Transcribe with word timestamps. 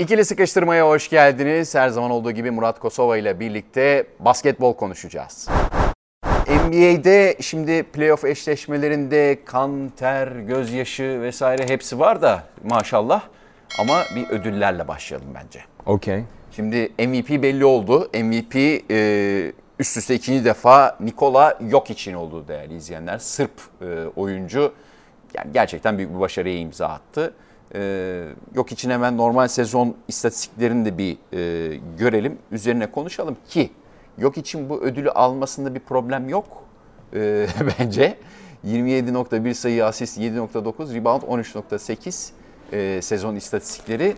İkili 0.00 0.24
sıkıştırmaya 0.24 0.88
hoş 0.88 1.10
geldiniz. 1.10 1.74
Her 1.74 1.88
zaman 1.88 2.10
olduğu 2.10 2.32
gibi 2.32 2.50
Murat 2.50 2.78
Kosova 2.78 3.16
ile 3.16 3.40
birlikte 3.40 4.06
basketbol 4.18 4.74
konuşacağız. 4.74 5.48
NBA'de 6.48 7.36
şimdi 7.40 7.82
playoff 7.82 8.24
eşleşmelerinde 8.24 9.38
kan, 9.44 9.92
ter, 9.96 10.28
gözyaşı 10.28 11.20
vesaire 11.22 11.68
hepsi 11.68 11.98
var 11.98 12.22
da 12.22 12.44
maşallah. 12.64 13.22
Ama 13.78 14.02
bir 14.16 14.28
ödüllerle 14.28 14.88
başlayalım 14.88 15.28
bence. 15.34 15.60
Okey. 15.86 16.22
Şimdi 16.50 16.92
MVP 16.98 17.42
belli 17.42 17.64
oldu. 17.64 18.10
MVP 18.14 18.56
e, 18.90 19.52
üst 19.78 19.96
üste 19.96 20.14
ikinci 20.14 20.44
defa 20.44 20.96
Nikola 21.00 21.58
Jokic'in 21.70 22.14
olduğu 22.14 22.48
değerli 22.48 22.74
izleyenler. 22.74 23.18
Sırp 23.18 23.60
e, 23.82 24.06
oyuncu 24.16 24.72
yani 25.34 25.52
gerçekten 25.52 25.98
büyük 25.98 26.14
bir 26.14 26.20
başarıya 26.20 26.58
imza 26.58 26.88
attı. 26.88 27.34
E, 27.74 28.24
Jokic'in 28.54 28.90
hemen 28.90 29.16
normal 29.16 29.48
sezon 29.48 29.96
istatistiklerini 30.08 30.84
de 30.84 30.98
bir 30.98 31.16
e, 31.32 31.80
görelim. 31.98 32.38
Üzerine 32.52 32.90
konuşalım 32.90 33.36
ki 33.48 33.70
Jokic'in 34.18 34.68
bu 34.68 34.82
ödülü 34.82 35.10
almasında 35.10 35.74
bir 35.74 35.80
problem 35.80 36.28
yok 36.28 36.64
e, 37.14 37.46
bence. 37.78 38.16
27.1 38.66 39.54
sayı 39.54 39.86
asist, 39.86 40.18
7.9 40.18 40.94
rebound, 40.94 41.22
13.8 41.22 42.30
e, 42.72 43.02
sezon 43.02 43.36
istatistikleri. 43.36 44.14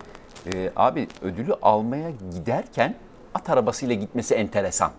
E, 0.55 0.71
abi 0.77 1.09
ödülü 1.23 1.55
almaya 1.63 2.11
giderken 2.35 2.95
at 3.35 3.51
arabasıyla 3.51 3.95
gitmesi 3.95 4.35
enteresan. 4.35 4.91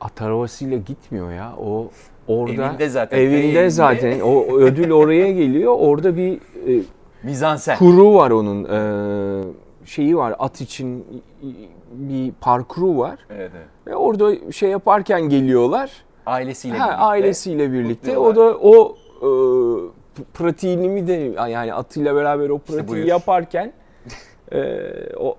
At 0.00 0.22
arabasıyla 0.22 0.78
gitmiyor 0.78 1.32
ya. 1.32 1.52
O 1.58 1.90
orada 2.28 2.52
Evinde 2.52 2.88
zaten, 2.88 3.18
evinde. 3.18 3.70
zaten. 3.70 4.20
O 4.20 4.58
ödül 4.58 4.90
oraya 4.90 5.32
geliyor. 5.32 5.76
Orada 5.78 6.16
bir 6.16 6.32
e, 6.36 6.82
Mizansen. 7.22 7.78
kuru 7.78 8.14
var 8.14 8.30
onun. 8.30 8.64
E, 8.64 9.86
şeyi 9.86 10.16
var. 10.16 10.34
At 10.38 10.60
için 10.60 11.04
bir 11.92 12.32
parkuru 12.32 12.98
var. 12.98 13.18
Evet, 13.30 13.50
evet. 13.56 13.66
Ve 13.86 13.96
orada 13.96 14.52
şey 14.52 14.70
yaparken 14.70 15.22
geliyorlar. 15.28 15.90
Ailesiyle 16.26 16.78
Ha, 16.78 16.86
birlikte. 16.86 17.02
ailesiyle 17.04 17.72
birlikte. 17.72 18.18
O 18.18 18.36
da 18.36 18.42
o 18.42 18.96
e, 19.22 19.28
pratiğini 20.34 20.88
mi 20.88 21.06
de 21.06 21.12
yani 21.50 21.74
atıyla 21.74 22.14
beraber 22.14 22.48
o 22.48 22.58
pratiği 22.58 22.88
buyur. 22.88 23.04
yaparken 23.06 23.72
e, 24.52 24.80
o 25.16 25.36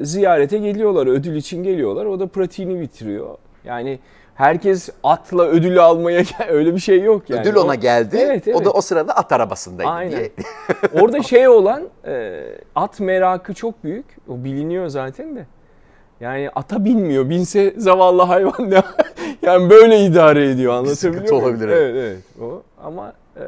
ziyarete 0.00 0.58
geliyorlar, 0.58 1.06
ödül 1.06 1.36
için 1.36 1.62
geliyorlar. 1.62 2.04
O 2.06 2.20
da 2.20 2.26
pratiğini 2.26 2.80
bitiriyor. 2.80 3.36
Yani 3.64 3.98
herkes 4.34 4.88
atla 5.02 5.46
ödülü 5.46 5.80
almaya 5.80 6.20
gel- 6.20 6.48
öyle 6.48 6.74
bir 6.74 6.80
şey 6.80 7.00
yok 7.02 7.30
yani. 7.30 7.40
Ödül 7.40 7.56
ona 7.56 7.74
geldi. 7.74 8.16
Evet, 8.20 8.48
evet. 8.48 8.56
O 8.60 8.64
da 8.64 8.70
o 8.70 8.80
sırada 8.80 9.16
at 9.16 9.32
arabasındaydı 9.32 9.90
Aynen. 9.90 10.12
diye. 10.12 10.30
Orada 11.02 11.22
şey 11.22 11.48
olan 11.48 11.82
e, 12.06 12.42
at 12.74 13.00
merakı 13.00 13.54
çok 13.54 13.84
büyük. 13.84 14.04
O 14.28 14.44
biliniyor 14.44 14.88
zaten 14.88 15.36
de. 15.36 15.46
Yani 16.20 16.50
ata 16.54 16.84
binmiyor. 16.84 17.30
Binse 17.30 17.74
zavallı 17.76 18.22
hayvan 18.22 18.70
ne? 18.70 18.82
yani 19.42 19.70
böyle 19.70 20.00
idare 20.04 20.50
ediyor 20.50 20.72
anlatabiliyor 20.72 21.22
muyum? 21.32 21.44
olabilir, 21.44 21.68
Evet 21.68 21.94
evet. 21.96 22.18
O. 22.42 22.62
Ama 22.84 23.12
e, 23.36 23.42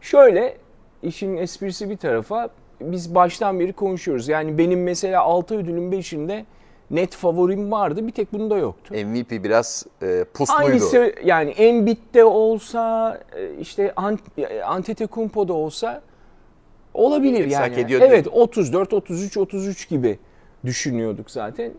şöyle 0.00 0.56
işin 1.02 1.36
esprisi 1.36 1.90
bir 1.90 1.96
tarafa 1.96 2.48
biz 2.80 3.14
baştan 3.14 3.60
beri 3.60 3.72
konuşuyoruz. 3.72 4.28
Yani 4.28 4.58
benim 4.58 4.82
mesela 4.82 5.22
6 5.22 5.54
ödülün 5.58 5.92
5'inde 5.92 6.44
net 6.90 7.14
favorim 7.14 7.70
vardı. 7.72 8.06
Bir 8.06 8.12
tek 8.12 8.32
bunda 8.32 8.56
yoktu. 8.56 8.94
MVP 8.94 9.30
biraz 9.30 9.86
e, 10.02 10.24
pusluydu. 10.34 10.62
Hangisi 10.62 11.14
yani 11.24 11.50
Embiid'de 11.50 12.24
olsa 12.24 13.18
e, 13.36 13.54
işte 13.60 13.92
Ant- 13.96 14.40
e, 14.42 14.62
Antetokounmpo'da 14.62 15.52
olsa 15.52 16.02
olabilir 16.94 17.40
Hepsi 17.40 17.54
yani. 17.54 17.68
hak 17.68 17.78
ediyor 17.78 18.00
evet 18.00 18.28
34 18.28 18.92
33 18.92 19.36
33 19.36 19.88
gibi 19.88 20.18
düşünüyorduk 20.64 21.30
zaten. 21.30 21.72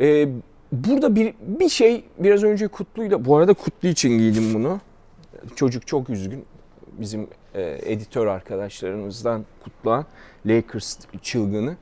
Ee, 0.00 0.28
burada 0.72 1.14
bir 1.14 1.34
bir 1.40 1.68
şey 1.68 2.04
biraz 2.18 2.44
önce 2.44 2.68
Kutlu'yla 2.68 3.24
bu 3.24 3.36
arada 3.36 3.54
Kutlu 3.54 3.88
için 3.88 4.18
giydim 4.18 4.54
bunu. 4.54 4.80
Çocuk 5.56 5.86
çok 5.86 6.10
üzgün. 6.10 6.44
Bizim 6.98 7.26
e, 7.54 7.78
editör 7.82 8.26
arkadaşlarımızdan 8.26 9.44
Kutlu'ya 9.64 10.04
Lakers 10.46 10.98
çılgını. 11.22 11.76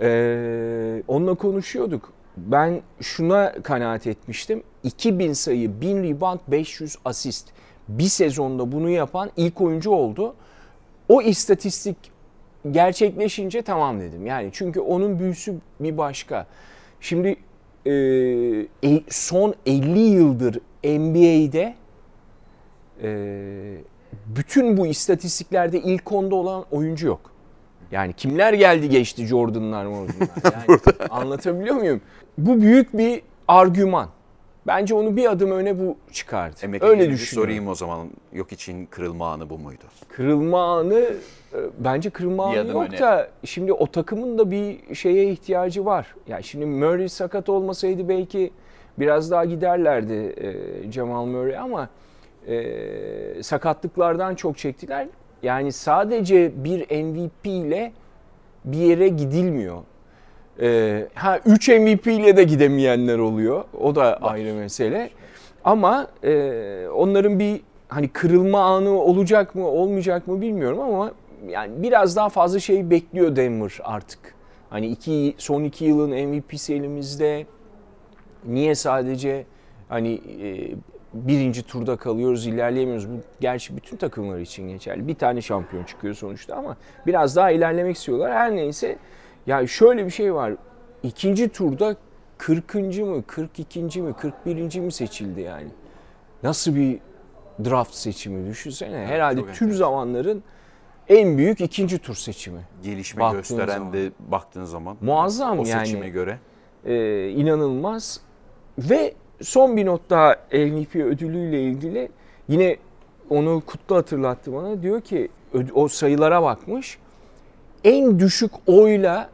Ee, 0.00 1.02
onunla 1.08 1.34
konuşuyorduk. 1.34 2.12
Ben 2.36 2.80
şuna 3.00 3.52
kanaat 3.62 4.06
etmiştim. 4.06 4.62
2000 4.82 5.32
sayı, 5.32 5.80
1000 5.80 6.02
rebound, 6.02 6.40
500 6.48 6.96
asist. 7.04 7.48
Bir 7.88 8.08
sezonda 8.08 8.72
bunu 8.72 8.90
yapan 8.90 9.30
ilk 9.36 9.60
oyuncu 9.60 9.90
oldu. 9.90 10.34
O 11.08 11.22
istatistik 11.22 11.96
gerçekleşince 12.70 13.62
tamam 13.62 14.00
dedim. 14.00 14.26
Yani 14.26 14.50
çünkü 14.52 14.80
onun 14.80 15.18
büyüsü 15.18 15.54
bir 15.80 15.98
başka. 15.98 16.46
Şimdi 17.00 17.36
e, 17.86 17.92
e- 18.84 19.02
son 19.08 19.54
50 19.66 19.98
yıldır 19.98 20.58
NBA'de 20.84 21.74
e, 23.02 23.76
bütün 24.26 24.76
bu 24.76 24.86
istatistiklerde 24.86 25.80
ilk 25.80 26.12
onda 26.12 26.34
olan 26.34 26.64
oyuncu 26.70 27.06
yok. 27.06 27.31
Yani 27.92 28.12
kimler 28.12 28.52
geldi 28.52 28.88
geçti 28.88 29.26
Jordan'lar 29.26 29.84
Jordan'lar. 29.84 30.12
Yani 30.68 30.80
anlatabiliyor 31.10 31.74
muyum? 31.74 32.00
Bu 32.38 32.60
büyük 32.60 32.98
bir 32.98 33.22
argüman. 33.48 34.08
Bence 34.66 34.94
onu 34.94 35.16
bir 35.16 35.30
adım 35.30 35.50
öne 35.50 35.78
bu 35.78 35.96
çıkardı. 36.12 36.56
Emekli 36.62 36.86
Öyle 36.86 37.10
düşünüyorum. 37.10 37.42
sorayım 37.42 37.68
o 37.68 37.74
zaman. 37.74 38.08
Yok 38.32 38.52
için 38.52 38.86
kırılma 38.86 39.32
anı 39.32 39.50
bu 39.50 39.58
muydu? 39.58 39.84
Kırılma 40.08 40.78
anı 40.78 40.98
e, 40.98 41.58
bence 41.78 42.10
kırılma 42.10 42.52
Bir 42.52 42.58
anı 42.58 42.72
yok 42.72 42.86
öne. 42.88 42.98
da 42.98 43.28
şimdi 43.44 43.72
o 43.72 43.86
takımın 43.86 44.38
da 44.38 44.50
bir 44.50 44.94
şeye 44.94 45.30
ihtiyacı 45.30 45.84
var. 45.84 46.14
Yani 46.28 46.44
şimdi 46.44 46.66
Murray 46.66 47.08
sakat 47.08 47.48
olmasaydı 47.48 48.08
belki 48.08 48.50
biraz 48.98 49.30
daha 49.30 49.44
giderlerdi 49.44 50.12
e, 50.12 50.92
Jamal 50.92 51.26
Murray 51.26 51.58
ama 51.58 51.88
e, 52.48 53.42
sakatlıklardan 53.42 54.34
çok 54.34 54.58
çektiler. 54.58 55.08
Yani 55.42 55.72
sadece 55.72 56.64
bir 56.64 56.80
MVP 57.04 57.46
ile 57.46 57.92
bir 58.64 58.78
yere 58.78 59.08
gidilmiyor. 59.08 59.82
E, 60.60 61.08
ha 61.14 61.38
3 61.46 61.68
MVP 61.68 62.06
ile 62.06 62.36
de 62.36 62.44
gidemeyenler 62.44 63.18
oluyor. 63.18 63.64
O 63.80 63.94
da 63.94 64.16
ayrı 64.16 64.54
mesele. 64.54 65.10
Ama 65.64 66.06
e, 66.24 66.88
onların 66.94 67.38
bir 67.38 67.60
hani 67.88 68.08
kırılma 68.08 68.60
anı 68.60 68.90
olacak 68.90 69.54
mı 69.54 69.68
olmayacak 69.68 70.26
mı 70.26 70.40
bilmiyorum 70.40 70.80
ama 70.80 71.12
yani 71.48 71.82
biraz 71.82 72.16
daha 72.16 72.28
fazla 72.28 72.60
şey 72.60 72.90
bekliyor 72.90 73.36
Denver 73.36 73.78
artık. 73.84 74.34
Hani 74.70 74.86
iki, 74.86 75.34
son 75.38 75.64
iki 75.64 75.84
yılın 75.84 76.10
MVP'si 76.10 76.74
elimizde. 76.74 77.46
Niye 78.46 78.74
sadece 78.74 79.44
hani 79.88 80.20
e, 80.42 80.70
birinci 81.14 81.62
turda 81.62 81.96
kalıyoruz, 81.96 82.46
ilerleyemiyoruz. 82.46 83.08
Bu 83.08 83.14
gerçi 83.40 83.76
bütün 83.76 83.96
takımlar 83.96 84.38
için 84.38 84.68
geçerli. 84.68 85.08
Bir 85.08 85.14
tane 85.14 85.42
şampiyon 85.42 85.84
çıkıyor 85.84 86.14
sonuçta 86.14 86.56
ama 86.56 86.76
biraz 87.06 87.36
daha 87.36 87.50
ilerlemek 87.50 87.96
istiyorlar. 87.96 88.32
Her 88.32 88.56
neyse 88.56 88.98
ya 89.46 89.66
şöyle 89.66 90.04
bir 90.06 90.10
şey 90.10 90.34
var. 90.34 90.54
İkinci 91.02 91.48
turda 91.48 91.96
40. 92.38 92.74
mı, 92.74 93.22
42. 93.26 94.02
mi, 94.02 94.12
41. 94.12 94.78
mi 94.80 94.92
seçildi 94.92 95.40
yani? 95.40 95.68
Nasıl 96.42 96.76
bir 96.76 96.98
draft 97.64 97.94
seçimi 97.94 98.50
düşünsene. 98.50 99.06
Herhalde 99.06 99.40
çok 99.40 99.54
tüm 99.54 99.72
zamanların 99.72 100.42
en 101.08 101.38
büyük 101.38 101.60
ikinci 101.60 101.98
tur 101.98 102.14
seçimi. 102.14 102.60
Gelişme 102.82 103.20
Baktığın 103.20 103.38
gösteren 103.38 103.78
zaman. 103.78 103.92
de 103.92 104.10
baktığın 104.18 104.64
zaman. 104.64 104.96
Muazzam 105.00 105.58
o 105.58 105.66
yani. 105.66 105.86
seçime 105.86 106.08
göre. 106.08 106.38
Ee, 106.84 107.28
inanılmaz. 107.28 108.20
Ve 108.78 109.14
son 109.40 109.76
bir 109.76 109.86
not 109.86 110.10
daha 110.10 110.36
MVP 110.52 110.96
ödülüyle 110.96 111.62
ilgili. 111.62 112.08
Yine 112.48 112.76
onu 113.30 113.62
Kutlu 113.66 113.96
hatırlattı 113.96 114.52
bana. 114.52 114.82
Diyor 114.82 115.00
ki 115.00 115.28
o 115.74 115.88
sayılara 115.88 116.42
bakmış. 116.42 116.98
En 117.84 118.18
düşük 118.18 118.50
oyla 118.66 119.30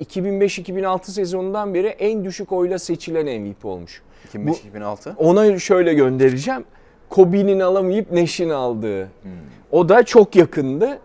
2005-2006 0.00 1.10
sezonundan 1.10 1.74
beri 1.74 1.86
en 1.86 2.24
düşük 2.24 2.52
oyla 2.52 2.78
seçilen 2.78 3.40
MVP 3.40 3.64
olmuş. 3.64 4.02
2005-2006. 4.32 5.16
Ona 5.16 5.58
şöyle 5.58 5.94
göndereceğim. 5.94 6.64
Kobe'nin 7.10 7.60
alamayıp 7.60 8.12
Neş'in 8.12 8.50
aldığı. 8.50 9.04
Hmm. 9.04 9.32
O 9.72 9.88
da 9.88 10.02
çok 10.02 10.36
yakındı. 10.36 10.98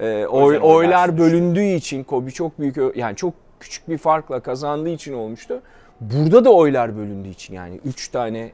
Ee, 0.00 0.26
oy, 0.26 0.58
oylar 0.62 1.18
bölündüğü 1.18 1.64
için 1.64 2.04
Kobe 2.04 2.30
çok 2.30 2.60
büyük 2.60 2.96
yani 2.96 3.16
çok 3.16 3.34
küçük 3.60 3.88
bir 3.88 3.98
farkla 3.98 4.40
kazandığı 4.40 4.88
için 4.88 5.12
olmuştu. 5.12 5.62
Burada 6.00 6.44
da 6.44 6.52
oylar 6.52 6.96
bölündüğü 6.96 7.28
için 7.28 7.54
yani 7.54 7.80
3 7.84 8.08
tane 8.08 8.50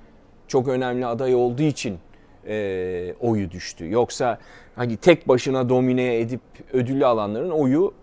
çok 0.49 0.69
önemli 0.69 1.07
aday 1.07 1.35
olduğu 1.35 1.63
için 1.63 1.99
e, 2.47 3.15
oyu 3.21 3.51
düştü. 3.51 3.91
Yoksa 3.91 4.39
hani 4.77 4.97
tek 4.97 5.29
başına 5.29 5.69
domine 5.69 6.19
edip 6.21 6.41
ödülü 6.73 7.07
alanların 7.07 7.51
oyu 7.51 7.95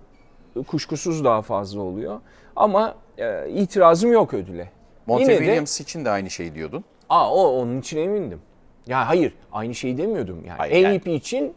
kuşkusuz 0.68 1.24
daha 1.24 1.42
fazla 1.42 1.82
oluyor. 1.82 2.22
Ama 2.56 2.96
e, 3.18 3.50
itirazım 3.50 4.12
yok 4.12 4.34
ödüle. 4.34 4.70
Monte 5.06 5.24
Yine 5.24 5.34
de- 5.34 5.38
Williams 5.38 5.82
için 5.82 6.06
de 6.06 6.10
aynı 6.10 6.30
şey 6.30 6.56
diyordun. 6.56 6.84
Aa 7.10 7.34
o 7.34 7.62
onun 7.62 7.80
için 7.80 7.98
emindim. 7.98 8.40
Ya 8.88 9.08
hayır 9.08 9.34
aynı 9.52 9.76
şeyi 9.76 9.98
demiyordum. 9.98 10.44
Yani 10.48 10.58
Hayır, 10.58 10.90
MVP 10.90 11.08
için 11.08 11.54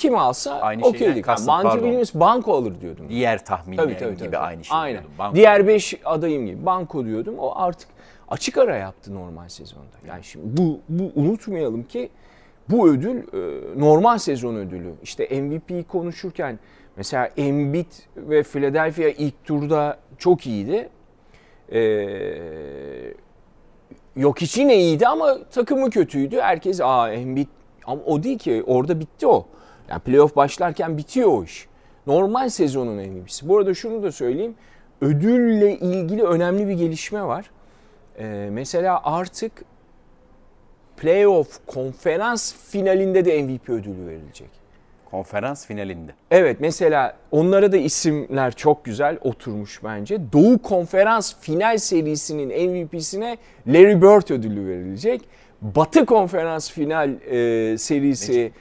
kim 0.00 0.14
alsa 0.14 0.60
Aynı 0.60 0.86
okeydik. 0.86 1.26
Yani 1.26 1.46
pardon. 1.46 1.70
Williams 1.70 2.14
banko 2.14 2.54
alır 2.54 2.80
diyordum. 2.80 3.06
Diğer 3.08 3.44
tahminlerim 3.44 3.88
Tabii, 3.88 3.98
tabii, 3.98 4.16
gibi 4.16 4.24
tabii. 4.24 4.36
aynı 4.38 4.64
şey. 4.64 4.78
Aynen. 4.78 5.00
diyordum. 5.00 5.18
Banko. 5.18 5.36
Diğer 5.36 5.66
5 5.66 5.94
adayım 6.04 6.46
gibi 6.46 6.66
banko 6.66 7.04
diyordum. 7.04 7.34
O 7.38 7.52
artık 7.56 7.88
açık 8.28 8.58
ara 8.58 8.76
yaptı 8.76 9.14
normal 9.14 9.48
sezonda. 9.48 9.86
Yani 10.08 10.24
şimdi 10.24 10.56
bu, 10.56 10.80
bu 10.88 11.12
unutmayalım 11.14 11.82
ki 11.82 12.10
bu 12.68 12.88
ödül 12.88 13.16
e, 13.18 13.80
normal 13.80 14.18
sezon 14.18 14.54
ödülü. 14.56 14.92
İşte 15.02 15.40
MVP'yi 15.40 15.84
konuşurken 15.84 16.58
mesela 16.96 17.26
Embiid 17.36 17.92
ve 18.16 18.42
Philadelphia 18.42 19.08
ilk 19.08 19.44
turda 19.44 19.98
çok 20.18 20.46
iyiydi. 20.46 20.88
Ee, 21.72 23.14
yok 24.16 24.42
için 24.42 24.68
iyiydi 24.68 25.06
ama 25.06 25.38
takımı 25.44 25.90
kötüydü. 25.90 26.40
Herkes 26.40 26.80
aa 26.80 27.12
Embiid 27.12 27.48
ama 27.86 28.02
o 28.06 28.22
değil 28.22 28.38
ki 28.38 28.62
orada 28.66 29.00
bitti 29.00 29.26
o. 29.26 29.46
Yani 29.90 30.00
playoff 30.00 30.36
başlarken 30.36 30.98
bitiyor 30.98 31.28
o 31.28 31.44
iş. 31.44 31.68
Normal 32.06 32.48
sezonun 32.48 32.96
MVP'si. 32.96 33.48
Bu 33.48 33.58
arada 33.58 33.74
şunu 33.74 34.02
da 34.02 34.12
söyleyeyim. 34.12 34.54
Ödülle 35.00 35.78
ilgili 35.78 36.22
önemli 36.22 36.68
bir 36.68 36.72
gelişme 36.72 37.24
var. 37.24 37.50
Ee, 38.18 38.48
mesela 38.52 39.00
artık 39.04 39.52
playoff 40.96 41.66
konferans 41.66 42.54
finalinde 42.54 43.24
de 43.24 43.42
MVP 43.42 43.68
ödülü 43.68 44.06
verilecek. 44.06 44.48
Konferans 45.10 45.66
finalinde. 45.66 46.12
Evet 46.30 46.56
mesela 46.60 47.16
onlara 47.30 47.72
da 47.72 47.76
isimler 47.76 48.52
çok 48.52 48.84
güzel 48.84 49.18
oturmuş 49.20 49.84
bence. 49.84 50.18
Doğu 50.32 50.62
Konferans 50.62 51.34
final 51.40 51.78
serisinin 51.78 52.48
MVP'sine 52.70 53.36
Larry 53.66 54.02
Bird 54.02 54.30
ödülü 54.30 54.66
verilecek. 54.66 55.20
Batı 55.62 56.06
Konferans 56.06 56.70
final 56.70 57.10
e, 57.10 57.78
serisi 57.78 58.52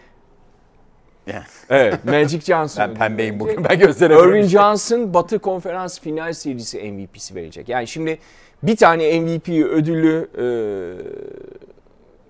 Yani 1.34 1.44
Evet 1.70 2.06
Magic 2.06 2.40
Johnson. 2.42 2.90
ben 2.90 2.96
pembeyim 2.96 3.40
bugün. 3.40 3.64
Ben 3.64 3.80
gösteremiyorum. 3.80 4.36
Irvin 4.36 4.48
Johnson 4.48 5.14
Batı 5.14 5.40
Konferans 5.40 6.00
final 6.00 6.34
serisi 6.34 6.92
MVP'si 6.92 7.36
verecek. 7.36 7.70
Yani 7.70 7.88
şimdi 7.88 8.20
bir 8.64 8.76
tane 8.76 9.20
MVP 9.22 9.50
ödülü 9.50 10.30
e, 10.38 10.46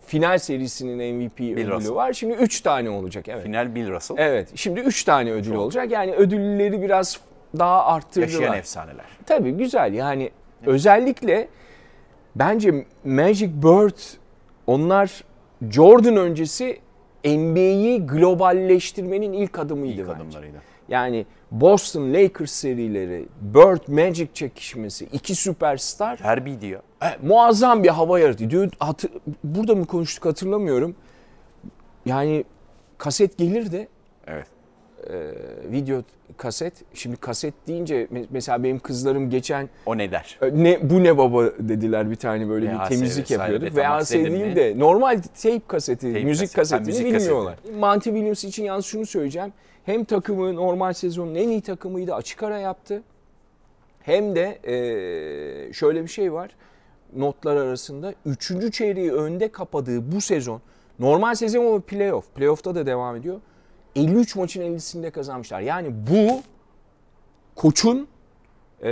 final 0.08 0.38
serisinin 0.38 1.16
MVP 1.16 1.40
ödülü 1.40 1.72
Russell. 1.72 1.96
var. 1.96 2.14
Şimdi 2.14 2.34
3 2.34 2.62
tane 2.62 2.90
olacak. 2.90 3.28
Evet. 3.28 3.44
Final 3.44 3.76
Bill 3.76 3.90
Russell. 3.92 4.18
Evet. 4.20 4.50
Şimdi 4.56 4.80
3 4.80 5.04
tane 5.04 5.32
ödül 5.32 5.54
olacak. 5.56 5.92
Yani 5.92 6.14
ödülleri 6.14 6.82
biraz 6.82 7.20
daha 7.60 7.86
arttırdılar. 7.86 8.42
Yaşayan 8.42 8.58
efsaneler. 8.58 9.06
Tabii 9.26 9.52
güzel. 9.52 9.94
Yani 9.94 10.32
özellikle 10.66 11.48
bence 12.36 12.86
Magic 13.04 13.50
Bird 13.64 13.98
onlar 14.68 15.24
Jordan 15.70 16.18
öncesi 16.18 16.80
NBA'yi 17.26 18.08
globalleştirmenin 18.08 19.34
ilk 19.34 19.60
adımıydı 19.60 20.02
İlk 20.02 20.08
bence. 20.10 20.12
adımlarıydı. 20.24 20.58
Yani 20.90 21.26
Boston 21.52 22.14
Lakers 22.14 22.52
serileri, 22.52 23.26
Bird 23.42 23.88
Magic 23.88 24.28
çekişmesi, 24.34 25.06
iki 25.14 25.36
süperstar 25.36 26.20
Herbie 26.20 26.62
diyor. 26.62 26.82
e, 27.04 27.06
muazzam 27.28 27.84
bir 27.84 27.90
hava 27.90 28.20
yaratıyor. 28.20 28.50
Diyor, 28.52 28.70
hatır- 28.80 29.12
burada 29.44 29.76
mı 29.76 29.86
konuştuk 29.86 30.26
hatırlamıyorum. 30.26 30.96
Yani 32.06 32.44
kaset 32.98 33.38
gelirdi 33.38 33.88
Evet. 35.08 35.36
video 35.72 36.02
kaset. 36.38 36.74
Şimdi 36.94 37.18
kaset 37.18 37.54
deyince 37.68 38.06
me- 38.06 38.26
mesela 38.30 38.64
benim 38.64 38.80
kızlarım 38.80 39.30
geçen 39.30 39.70
O 39.86 39.98
ne 39.98 40.12
der? 40.12 40.40
e, 40.42 40.64
ne 40.64 40.90
bu 40.90 41.04
ne 41.04 41.18
baba 41.18 41.46
dediler 41.60 42.12
bir 42.12 42.16
tane 42.16 42.50
böyle 42.50 42.66
VHS 42.68 42.80
bir 42.90 42.96
temizlik 42.96 43.32
vesaire, 43.32 43.54
yapıyorduk. 43.54 43.78
VHS 43.78 44.12
değil 44.14 44.56
de 44.56 44.80
normal 44.80 45.22
tape 45.44 45.62
kaseti, 45.68 46.14
Tape 46.14 46.24
müzik 46.24 46.56
kaset, 46.56 46.78
kasetini 46.78 47.04
müzik 47.04 47.22
bilmiyorlar. 47.22 47.56
Monty 47.80 48.10
Williams 48.10 48.44
için 48.44 48.64
yalnız 48.64 48.86
şunu 48.86 49.06
söyleyeceğim. 49.06 49.54
Hem 49.86 50.04
takımı 50.04 50.56
normal 50.56 50.94
sezonun 50.94 51.36
en 51.36 51.50
iyi 51.50 51.62
takımıydı 51.62 52.14
açık 52.16 52.44
ara 52.44 52.58
yaptı. 52.60 53.04
Hem 54.02 54.36
de 54.36 54.60
e, 54.64 55.74
şöyle 55.74 56.04
bir 56.04 56.08
şey 56.08 56.34
var. 56.34 56.50
Notlar 57.16 57.56
arasında 57.56 58.14
3. 58.26 58.72
çeyreği 58.74 59.12
önde 59.14 59.48
kapadığı 59.52 60.12
bu 60.12 60.22
sezon 60.22 60.62
normal 61.00 61.36
sezon 61.36 61.66
ama 61.66 61.80
playoff. 61.80 62.26
Playoff'ta 62.36 62.76
da 62.76 62.86
devam 62.86 63.16
ediyor. 63.16 63.40
53 63.96 64.36
maçın 64.36 64.62
50'sinde 64.62 65.12
kazanmışlar. 65.12 65.62
Yani 65.62 65.88
bu 66.12 66.42
koçun 67.56 68.08
e, 68.84 68.92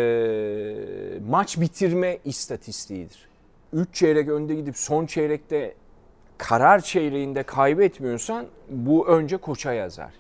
maç 1.30 1.60
bitirme 1.60 2.18
istatistiğidir. 2.26 3.28
3 3.74 3.96
çeyrek 3.96 4.30
önde 4.30 4.56
gidip 4.56 4.78
son 4.78 5.06
çeyrekte 5.06 5.74
karar 6.38 6.80
çeyreğinde 6.80 7.44
kaybetmiyorsan 7.44 8.46
bu 8.70 9.08
önce 9.08 9.38
koça 9.38 9.74
yazar. 9.74 10.14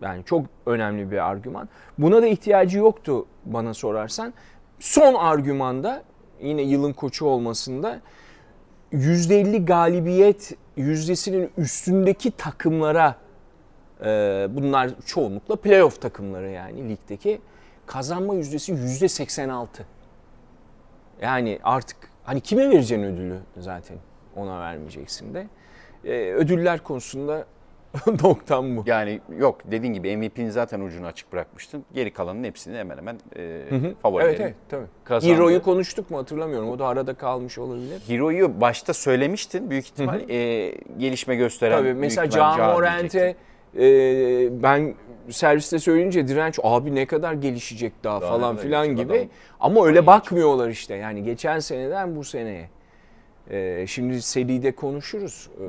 Yani 0.00 0.24
çok 0.24 0.46
önemli 0.66 1.10
bir 1.10 1.30
argüman. 1.30 1.68
Buna 1.98 2.22
da 2.22 2.26
ihtiyacı 2.26 2.78
yoktu 2.78 3.26
bana 3.44 3.74
sorarsan. 3.74 4.34
Son 4.78 5.14
argümanda 5.14 6.02
yine 6.42 6.62
yılın 6.62 6.92
koçu 6.92 7.26
olmasında 7.26 8.00
%50 8.92 9.64
galibiyet 9.64 10.52
yüzdesinin 10.76 11.50
üstündeki 11.58 12.30
takımlara 12.30 13.16
e, 14.04 14.46
bunlar 14.50 14.90
çoğunlukla 15.06 15.56
playoff 15.56 16.00
takımları 16.00 16.50
yani 16.50 16.88
ligdeki 16.88 17.40
kazanma 17.86 18.34
yüzdesi 18.34 18.72
%86. 18.72 19.66
Yani 21.22 21.58
artık 21.62 21.96
hani 22.24 22.40
kime 22.40 22.70
vereceksin 22.70 23.04
ödülü 23.04 23.38
zaten 23.58 23.96
ona 24.36 24.60
vermeyeceksin 24.60 25.34
de. 25.34 25.46
E, 26.04 26.32
ödüller 26.32 26.82
konusunda 26.82 27.46
noktam 28.22 28.76
bu. 28.76 28.82
Yani 28.86 29.20
yok 29.38 29.60
dediğin 29.64 29.94
gibi 29.94 30.16
MVP'nin 30.16 30.50
zaten 30.50 30.80
ucunu 30.80 31.06
açık 31.06 31.32
bırakmıştın. 31.32 31.84
Geri 31.94 32.12
kalanın 32.12 32.44
hepsini 32.44 32.76
hemen 32.76 32.96
hemen 32.96 33.18
e, 33.36 33.62
favorilerin. 34.02 34.30
Evet 34.30 34.40
evet 34.40 34.54
tabii. 34.68 34.86
kazandı. 35.04 35.34
Hero'yu 35.34 35.62
konuştuk 35.62 36.10
mu 36.10 36.18
hatırlamıyorum. 36.18 36.70
O 36.70 36.78
da 36.78 36.86
arada 36.86 37.14
kalmış 37.14 37.58
olabilir. 37.58 38.02
Hero'yu 38.06 38.60
başta 38.60 38.94
söylemiştin 38.94 39.70
büyük 39.70 39.84
ihtimal 39.86 40.30
e, 40.30 40.70
gelişme 40.98 41.36
gösteren. 41.36 41.78
Tabii 41.78 41.94
mesela 41.94 42.30
Can 42.30 42.72
Morant'e. 42.72 43.36
E, 43.78 44.62
ben 44.62 44.94
serviste 45.30 45.78
söyleyince 45.78 46.28
direnç 46.28 46.58
abi 46.62 46.94
ne 46.94 47.06
kadar 47.06 47.32
gelişecek 47.32 47.92
daha, 48.04 48.20
Daha 48.20 48.30
falan 48.30 48.56
filan 48.56 48.96
gibi. 48.96 49.12
adam. 49.12 49.26
Ama 49.60 49.86
öyle 49.86 50.06
bakmıyorlar 50.06 50.68
işte. 50.68 50.94
Yani 50.94 51.22
geçen 51.22 51.58
seneden 51.58 52.16
bu 52.16 52.24
seneye. 52.24 52.68
E, 53.50 53.86
şimdi 53.86 54.22
seride 54.22 54.72
konuşuruz. 54.72 55.50
E, 55.60 55.64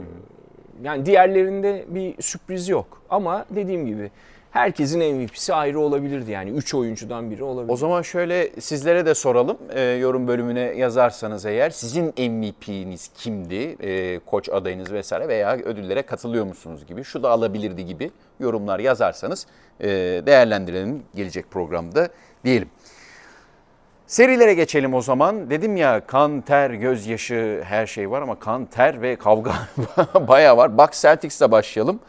yani 0.83 1.05
diğerlerinde 1.05 1.85
bir 1.87 2.21
sürpriz 2.21 2.69
yok. 2.69 3.01
Ama 3.09 3.45
dediğim 3.49 3.85
gibi 3.85 4.11
herkesin 4.57 5.15
MVP'si 5.15 5.53
ayrı 5.53 5.79
olabilirdi. 5.79 6.31
Yani 6.31 6.49
3 6.49 6.73
oyuncudan 6.73 7.31
biri 7.31 7.43
olabilir. 7.43 7.73
O 7.73 7.77
zaman 7.77 8.01
şöyle 8.01 8.61
sizlere 8.61 9.05
de 9.05 9.15
soralım. 9.15 9.57
E, 9.69 9.81
yorum 9.81 10.27
bölümüne 10.27 10.59
yazarsanız 10.59 11.45
eğer 11.45 11.69
sizin 11.69 12.05
MVP'niz 12.05 13.09
kimdi? 13.17 13.77
E, 13.83 14.19
koç 14.19 14.49
adayınız 14.49 14.93
vesaire 14.93 15.27
veya 15.27 15.55
ödüllere 15.55 16.01
katılıyor 16.01 16.45
musunuz 16.45 16.85
gibi. 16.85 17.03
Şu 17.03 17.23
da 17.23 17.29
alabilirdi 17.29 17.85
gibi 17.85 18.11
yorumlar 18.39 18.79
yazarsanız 18.79 19.47
e, 19.79 19.87
değerlendirelim 20.25 21.03
gelecek 21.15 21.51
programda 21.51 22.09
diyelim. 22.45 22.69
Serilere 24.07 24.53
geçelim 24.53 24.93
o 24.93 25.01
zaman. 25.01 25.49
Dedim 25.49 25.77
ya 25.77 26.05
kan, 26.07 26.41
ter, 26.41 26.69
gözyaşı 26.69 27.61
her 27.65 27.87
şey 27.87 28.11
var 28.11 28.21
ama 28.21 28.39
kan, 28.39 28.65
ter 28.65 29.01
ve 29.01 29.15
kavga 29.15 29.53
bayağı 30.27 30.57
var. 30.57 30.77
Bucks 30.77 31.01
Celtics'le 31.01 31.51
başlayalım. 31.51 31.99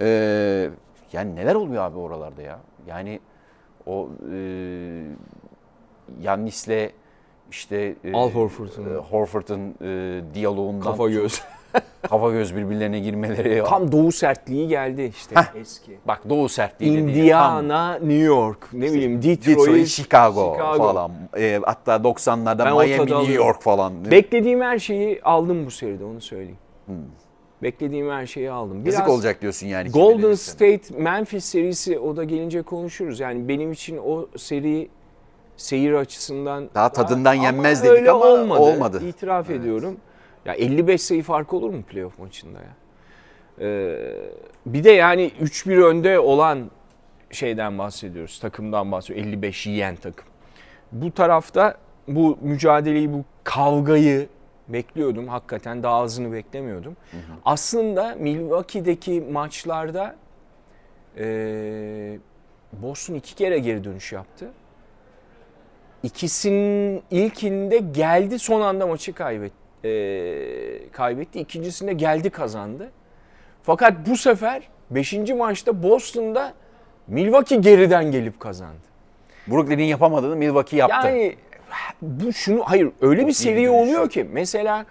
Ee, 0.00 0.70
yani 1.12 1.36
neler 1.36 1.54
oluyor 1.54 1.82
abi 1.84 1.98
oralarda 1.98 2.42
ya? 2.42 2.58
Yani 2.86 3.20
o 3.86 4.08
e, 4.32 4.36
Yannis'le 6.22 6.90
işte 7.50 7.94
e, 8.04 8.12
Al 8.12 8.30
Horford'un. 8.30 8.84
e, 8.94 8.98
Horford'un 8.98 9.74
e, 9.82 10.20
diyaloğundan 10.34 10.84
Kafa 10.84 11.08
göz. 11.08 11.42
kafa 12.02 12.30
göz 12.30 12.56
birbirlerine 12.56 13.00
girmeleri. 13.00 13.64
Tam 13.64 13.92
doğu 13.92 14.12
sertliği 14.12 14.68
geldi 14.68 15.12
işte. 15.16 15.34
Eski. 15.54 15.98
Bak 16.08 16.28
Doğu 16.28 16.48
sertliği 16.48 16.92
ya, 16.92 16.98
tam- 17.00 17.08
Indiana, 17.08 17.92
New 17.94 18.14
York, 18.14 18.68
ne 18.72 18.86
bileyim 18.92 19.22
Detroit, 19.22 19.58
Detroit, 19.58 19.86
Chicago, 19.86 20.52
Chicago. 20.52 20.78
falan. 20.78 21.12
E, 21.38 21.60
hatta 21.64 21.96
90'larda 21.96 22.58
Ben 22.58 22.88
Miami, 22.88 23.10
New. 23.10 23.32
York 23.32 23.62
falan. 23.62 24.10
Beklediğim 24.10 24.60
her 24.60 24.78
şeyi 24.78 25.22
aldım 25.22 25.66
bu 25.66 25.70
seride 25.70 26.04
onu 26.04 26.20
söyleyeyim. 26.20 26.58
Beklediğim 27.62 28.10
her 28.10 28.26
şeyi 28.26 28.50
aldım. 28.50 28.86
Yazık 28.86 29.08
olacak 29.08 29.42
diyorsun 29.42 29.66
yani. 29.66 29.90
Golden. 29.90 30.34
State 30.34 30.80
Memphis 30.98 31.44
serisi 31.44 31.98
o 31.98 32.16
da 32.16 32.24
gelince 32.24 32.62
konuşuruz. 32.62 33.20
Yani 33.20 33.48
benim 33.48 33.72
için 33.72 33.98
o 34.04 34.28
seri 34.36 34.88
seyir 35.56 35.92
açısından 35.92 36.70
Daha 36.74 36.92
tadından 36.92 37.34
Ama 37.36 37.44
yenmez 37.44 37.82
dedik 37.82 37.92
öyle 37.92 38.10
ama 38.10 38.58
olmadı. 38.58 39.02
İtiraf 39.08 39.50
ediyorum. 39.50 39.96
Ya 40.44 40.54
55 40.54 41.02
sayı 41.02 41.22
fark 41.22 41.52
olur 41.52 41.70
mu 41.70 41.82
playoff 41.82 42.18
maçında 42.18 42.58
ya? 42.58 42.76
Ee, 43.60 43.96
bir 44.66 44.84
de 44.84 44.90
yani 44.90 45.32
3-1 45.42 45.82
önde 45.82 46.18
olan 46.18 46.70
şeyden 47.30 47.78
bahsediyoruz. 47.78 48.38
Takımdan 48.40 48.92
bahsediyoruz. 48.92 49.28
55 49.28 49.66
yiyen 49.66 49.96
takım. 49.96 50.26
Bu 50.92 51.12
tarafta 51.12 51.74
bu 52.08 52.38
mücadeleyi, 52.40 53.12
bu 53.12 53.24
kavgayı 53.44 54.28
bekliyordum. 54.72 55.28
Hakikaten 55.28 55.82
daha 55.82 55.94
azını 55.94 56.32
beklemiyordum. 56.32 56.96
Aslında 57.44 58.14
Milwaukee'deki 58.18 59.20
maçlarda 59.32 60.16
Ee, 61.18 62.18
Boston 62.72 63.14
iki 63.14 63.34
kere 63.34 63.58
geri 63.58 63.84
dönüş 63.84 64.12
yaptı. 64.12 64.48
İkisinin 66.02 67.02
ilkinde 67.10 67.78
geldi 67.78 68.38
son 68.38 68.60
anda 68.60 68.86
maçı 68.86 69.12
kaybet, 69.12 69.52
e, 69.84 70.90
kaybetti. 70.92 71.40
İkincisinde 71.40 71.92
geldi 71.92 72.30
kazandı. 72.30 72.90
Fakat 73.62 74.08
bu 74.08 74.16
sefer 74.16 74.68
5. 74.90 75.34
maçta 75.34 75.82
Boston'da 75.82 76.52
Milwaukee 77.06 77.56
geriden 77.56 78.10
gelip 78.10 78.40
kazandı. 78.40 78.90
Brooklyn'in 79.48 79.84
yapamadığını 79.84 80.36
Milwaukee 80.36 80.76
yaptı. 80.76 81.06
Yani 81.06 81.36
bu 82.02 82.32
şunu 82.32 82.62
hayır 82.64 82.90
öyle 83.00 83.26
bir 83.26 83.32
seri 83.32 83.56
dönüş. 83.56 83.68
oluyor 83.68 84.10
ki 84.10 84.26
mesela 84.32 84.86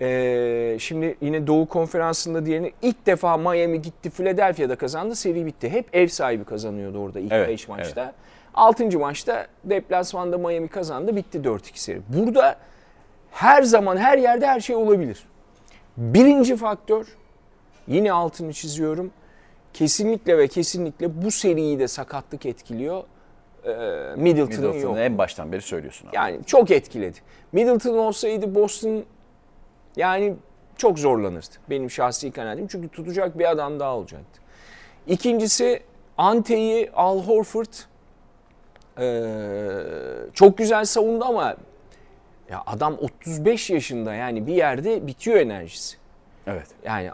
e, 0.00 0.76
şimdi 0.80 1.16
yine 1.20 1.46
Doğu 1.46 1.66
Konferansı'nda 1.66 2.46
diyelim 2.46 2.72
ilk 2.82 3.06
defa 3.06 3.36
Miami 3.36 3.82
gitti 3.82 4.10
Philadelphia'da 4.10 4.76
kazandı 4.76 5.14
seri 5.14 5.46
bitti. 5.46 5.68
Hep 5.68 5.86
ev 5.92 6.08
sahibi 6.08 6.44
kazanıyordu 6.44 6.98
orada 6.98 7.20
ilk 7.20 7.32
Evet, 7.32 7.48
5 7.48 7.68
maçta. 7.68 8.12
6. 8.54 8.98
maçta 8.98 9.46
deplasmanda 9.64 10.38
Miami 10.38 10.68
kazandı 10.68 11.16
bitti 11.16 11.38
4-2 11.38 11.60
seri. 11.74 12.00
Burada 12.08 12.56
her 13.30 13.62
zaman 13.62 13.96
her 13.96 14.18
yerde 14.18 14.46
her 14.46 14.60
şey 14.60 14.76
olabilir. 14.76 15.26
Birinci 15.96 16.56
faktör 16.56 17.06
yine 17.88 18.12
altını 18.12 18.52
çiziyorum. 18.52 19.10
Kesinlikle 19.72 20.38
ve 20.38 20.48
kesinlikle 20.48 21.22
bu 21.22 21.30
seriyi 21.30 21.78
de 21.78 21.88
sakatlık 21.88 22.46
etkiliyor. 22.46 23.02
Ee, 23.70 24.16
Middleton'ın 24.16 24.68
Middleton'ı 24.70 24.82
yok. 24.82 24.96
en 24.98 25.18
baştan 25.18 25.52
beri 25.52 25.62
söylüyorsun 25.62 26.08
abi. 26.08 26.16
Yani 26.16 26.38
çok 26.46 26.70
etkiledi. 26.70 27.18
Middleton 27.52 27.98
olsaydı 27.98 28.54
Boston 28.54 29.04
yani 29.96 30.34
çok 30.76 30.98
zorlanırdı. 30.98 31.46
Benim 31.70 31.90
şahsi 31.90 32.30
kanaatim. 32.30 32.66
Çünkü 32.66 32.88
tutacak 32.88 33.38
bir 33.38 33.50
adam 33.50 33.80
daha 33.80 33.96
olacaktı. 33.96 34.40
İkincisi 35.06 35.80
Ante'yi 36.18 36.90
Al 36.94 37.22
Horford 37.24 37.66
eee, 38.98 40.30
çok 40.34 40.58
güzel 40.58 40.84
savundu 40.84 41.24
ama 41.24 41.56
ya 42.50 42.62
adam 42.66 42.96
35 43.00 43.70
yaşında 43.70 44.14
yani 44.14 44.46
bir 44.46 44.54
yerde 44.54 45.06
bitiyor 45.06 45.36
enerjisi. 45.36 45.96
Evet. 46.46 46.66
Yani 46.84 47.10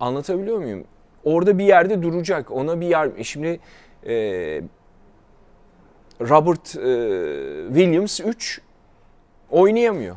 anlatabiliyor 0.00 0.58
muyum? 0.58 0.84
Orada 1.24 1.58
bir 1.58 1.64
yerde 1.64 2.02
duracak. 2.02 2.50
Ona 2.50 2.80
bir 2.80 2.86
yer... 2.86 3.10
Şimdi 3.22 3.60
e, 4.06 4.62
Robert 6.28 6.76
e, 6.76 7.68
Williams 7.68 8.20
3 8.20 8.60
oynayamıyor. 9.50 10.16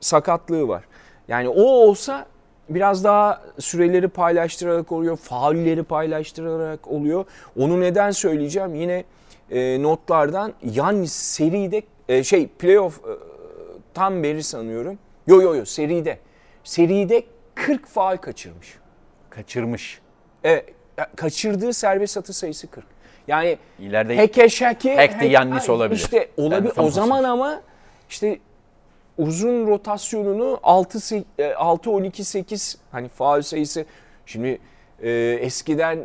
Sakatlığı 0.00 0.68
var. 0.68 0.84
Yani 1.28 1.48
o 1.48 1.62
olsa 1.62 2.26
biraz 2.68 3.04
daha 3.04 3.42
süreleri 3.58 4.08
paylaştırarak 4.08 4.92
oluyor. 4.92 5.16
Faulleri 5.16 5.82
paylaştırarak 5.82 6.88
oluyor. 6.88 7.24
Onu 7.58 7.80
neden 7.80 8.10
söyleyeceğim? 8.10 8.74
Yine 8.74 9.04
e, 9.50 9.82
notlardan 9.82 10.52
Yannis 10.62 11.12
seride 11.12 11.82
e, 12.08 12.24
şey 12.24 12.46
playoff 12.46 12.98
e, 12.98 13.12
tam 13.94 14.22
beri 14.22 14.42
sanıyorum. 14.42 14.98
Yo 15.26 15.42
yo 15.42 15.54
yo 15.54 15.64
seride. 15.64 16.18
Seride 16.64 17.22
40 17.54 17.86
faul 17.86 18.16
kaçırmış. 18.16 18.78
Kaçırmış. 19.30 20.00
Evet, 20.44 20.74
kaçırdığı 21.16 21.72
serbest 21.72 22.16
atı 22.16 22.32
sayısı 22.32 22.66
40. 22.66 22.84
Yani 23.28 23.58
İleride 23.78 24.16
heke 24.16 24.48
Hack 24.96 25.20
de 25.20 25.26
Yannis 25.26 25.68
olabilir. 25.68 26.00
İşte 26.00 26.28
olabilir. 26.36 26.72
Tam 26.74 26.84
O 26.84 26.90
zaman 26.90 27.24
ama 27.24 27.60
işte 28.10 28.38
uzun 29.18 29.66
rotasyonunu 29.66 30.60
6 30.62 31.24
6 31.56 31.90
12 31.90 32.24
8 32.24 32.78
hani 32.92 33.08
faul 33.08 33.42
sayısı 33.42 33.84
şimdi 34.26 34.58
e, 35.02 35.38
eskiden 35.40 35.98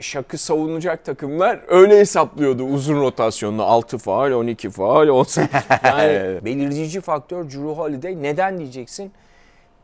şakı 0.00 0.38
savunacak 0.38 1.04
takımlar 1.04 1.60
öyle 1.68 1.98
hesaplıyordu 1.98 2.64
uzun 2.64 3.00
rotasyonunu 3.00 3.62
6 3.62 3.98
faul 3.98 4.32
12 4.32 4.70
faul 4.70 5.08
18 5.08 5.48
yani 5.84 6.44
belirleyici 6.44 7.00
faktör 7.00 7.44
Drew 7.44 7.68
Holiday 7.68 8.22
neden 8.22 8.58
diyeceksin? 8.58 9.12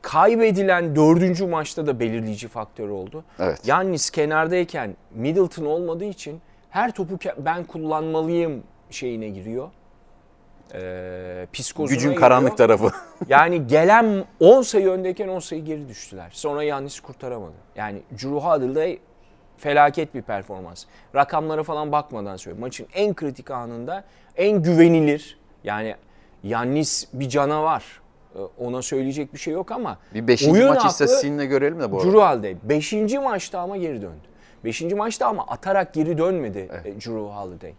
Kaybedilen 0.03 0.97
dördüncü 0.97 1.47
maçta 1.47 1.87
da 1.87 2.01
belirleyici 2.01 2.49
faktör 2.49 2.89
oldu. 2.89 3.25
Evet. 3.39 3.61
Yannis 3.67 4.11
kenardayken 4.11 4.97
Middleton 5.15 5.65
olmadığı 5.65 6.05
için 6.05 6.41
her 6.71 6.91
topu 6.93 7.19
ben 7.39 7.65
kullanmalıyım 7.65 8.63
şeyine 8.91 9.29
giriyor. 9.29 9.69
Ee, 10.75 11.47
psikozuna 11.53 11.95
gücün 11.95 12.09
giriyor. 12.09 12.21
karanlık 12.21 12.59
tarafı. 12.59 12.91
Yani 13.29 13.67
gelen 13.67 14.25
10 14.41 14.63
sayı 14.63 14.89
öndeyken 14.89 15.29
10 15.29 15.39
sayı 15.39 15.65
geri 15.65 15.89
düştüler. 15.89 16.29
Sonra 16.33 16.63
Yannis 16.63 17.01
kurtaramadı. 17.01 17.55
Yani 17.77 18.03
Drew 18.13 18.29
Holiday 18.29 18.99
felaket 19.57 20.15
bir 20.15 20.23
performans. 20.23 20.85
Rakamlara 21.15 21.63
falan 21.63 21.93
bakmadan 21.93 22.37
söylüyorum. 22.37 22.61
Maçın 22.61 22.87
en 22.95 23.15
kritik 23.15 23.51
anında 23.51 24.05
en 24.37 24.63
güvenilir 24.63 25.39
yani 25.65 25.95
Yannis 26.43 27.07
bir 27.13 27.29
canavar. 27.29 27.85
Ee, 28.35 28.39
Ona 28.59 28.83
söyleyecek 28.83 29.35
bir 29.35 29.39
şey 29.39 29.55
yok 29.55 29.73
ama 29.73 29.99
Bir 30.15 30.27
5. 30.29 30.49
oyun 30.49 30.69
maç 30.69 30.79
aklı 30.79 30.89
istatistiğini 30.89 31.47
görelim 31.47 31.81
de 31.81 31.93
bu 31.93 31.97
arada. 32.01 32.07
Drew 32.13 32.21
Holiday 32.27 32.57
5. 32.63 32.93
maçta 33.23 33.61
ama 33.61 33.77
geri 33.77 34.03
döndü. 34.03 34.29
5. 34.65 34.83
maçta 34.83 35.27
ama 35.27 35.45
atarak 35.49 35.95
geri 35.95 36.19
dönmedi 36.19 36.59
e, 36.85 36.95
Drew 36.95 37.11
Holiday. 37.11 37.75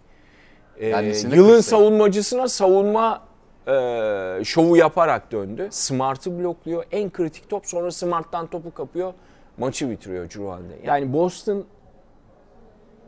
Ee, 0.78 0.88
yılın 0.88 1.12
40 1.12 1.36
sayı. 1.36 1.64
savunmacısına 1.64 2.48
savunma 2.48 3.22
e, 3.68 4.42
şovu 4.44 4.78
yaparak 4.78 5.32
döndü. 5.32 5.68
Smart'ı 5.72 6.40
blokluyor. 6.40 6.84
En 6.92 7.10
kritik 7.10 7.50
top 7.50 7.66
sonra 7.66 7.92
Smart'tan 7.92 8.48
topu 8.48 8.74
kapıyor. 8.74 9.14
Maçı 9.58 9.90
bitiriyor 9.90 10.24
Drew 10.24 10.44
Holiday. 10.44 10.78
Yani 10.84 11.14
Boston 11.14 11.66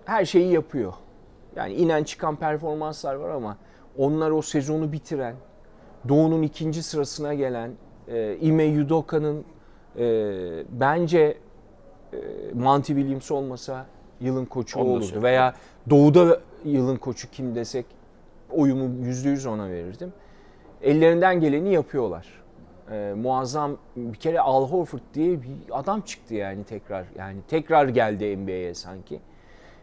her 0.06 0.26
şeyi 0.26 0.52
yapıyor. 0.54 0.94
Yani 1.56 1.74
inen 1.74 2.04
çıkan 2.04 2.36
performanslar 2.36 3.16
var 3.16 3.30
ama 3.30 3.58
onlar 3.98 4.32
o 4.32 4.42
sezonu 4.42 4.92
bitiren, 4.92 5.36
Doğu'nun 6.10 6.42
ikinci 6.42 6.84
sırasına 6.84 7.34
gelen, 7.34 7.72
e, 8.08 8.38
Ime 8.42 8.82
Udoka'nın 8.82 9.46
e, 9.98 10.04
bence 10.70 11.38
Monty 12.54 12.94
Williams 12.94 13.32
olmasa 13.32 13.86
yılın 14.22 14.46
koçu 14.46 14.80
da 14.80 14.84
olurdu. 14.84 15.24
Veya 15.24 15.54
Doğu'da 15.90 16.40
yılın 16.66 16.96
koçu 16.98 17.32
kim 17.32 17.56
desek 17.56 17.86
oyumu 18.52 19.06
yüzde 19.06 19.30
yüz 19.30 19.46
ona 19.46 19.70
verirdim. 19.70 20.14
Ellerinden 20.82 21.40
geleni 21.40 21.74
yapıyorlar. 21.74 22.28
E, 22.92 23.14
muazzam 23.14 23.78
bir 23.96 24.18
kere 24.18 24.40
Al 24.40 24.68
Horford 24.68 25.02
diye 25.14 25.42
bir 25.42 25.50
adam 25.72 26.02
çıktı 26.02 26.34
yani 26.36 26.64
tekrar. 26.64 27.06
Yani 27.18 27.38
tekrar 27.48 27.88
geldi 27.88 28.38
NBA'ye 28.38 28.74
sanki. 28.74 29.20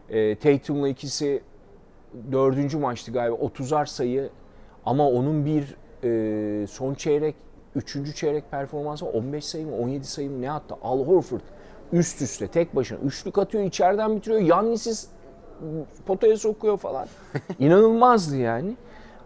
E, 0.09 0.35
Tatum'la 0.35 0.89
ikisi 0.89 1.41
dördüncü 2.31 2.77
maçtı 2.77 3.11
galiba 3.11 3.35
30'ar 3.35 3.85
sayı 3.85 4.29
ama 4.85 5.09
onun 5.09 5.45
bir 5.45 5.75
e, 6.03 6.67
son 6.67 6.93
çeyrek, 6.93 7.35
üçüncü 7.75 8.15
çeyrek 8.15 8.51
performansı 8.51 9.05
15 9.05 9.45
sayı 9.45 9.67
mı 9.67 9.75
17 9.75 10.05
sayı 10.05 10.29
mı 10.29 10.41
ne 10.41 10.51
attı? 10.51 10.75
Al 10.81 11.05
Horford 11.05 11.41
üst 11.93 12.21
üste 12.21 12.47
tek 12.47 12.75
başına 12.75 12.99
üçlük 12.99 13.37
atıyor 13.37 13.63
içeriden 13.63 14.15
bitiriyor. 14.15 14.41
Yannis'i 14.41 15.07
potaya 16.05 16.37
sokuyor 16.37 16.77
falan. 16.77 17.07
İnanılmazdı 17.59 18.37
yani. 18.37 18.75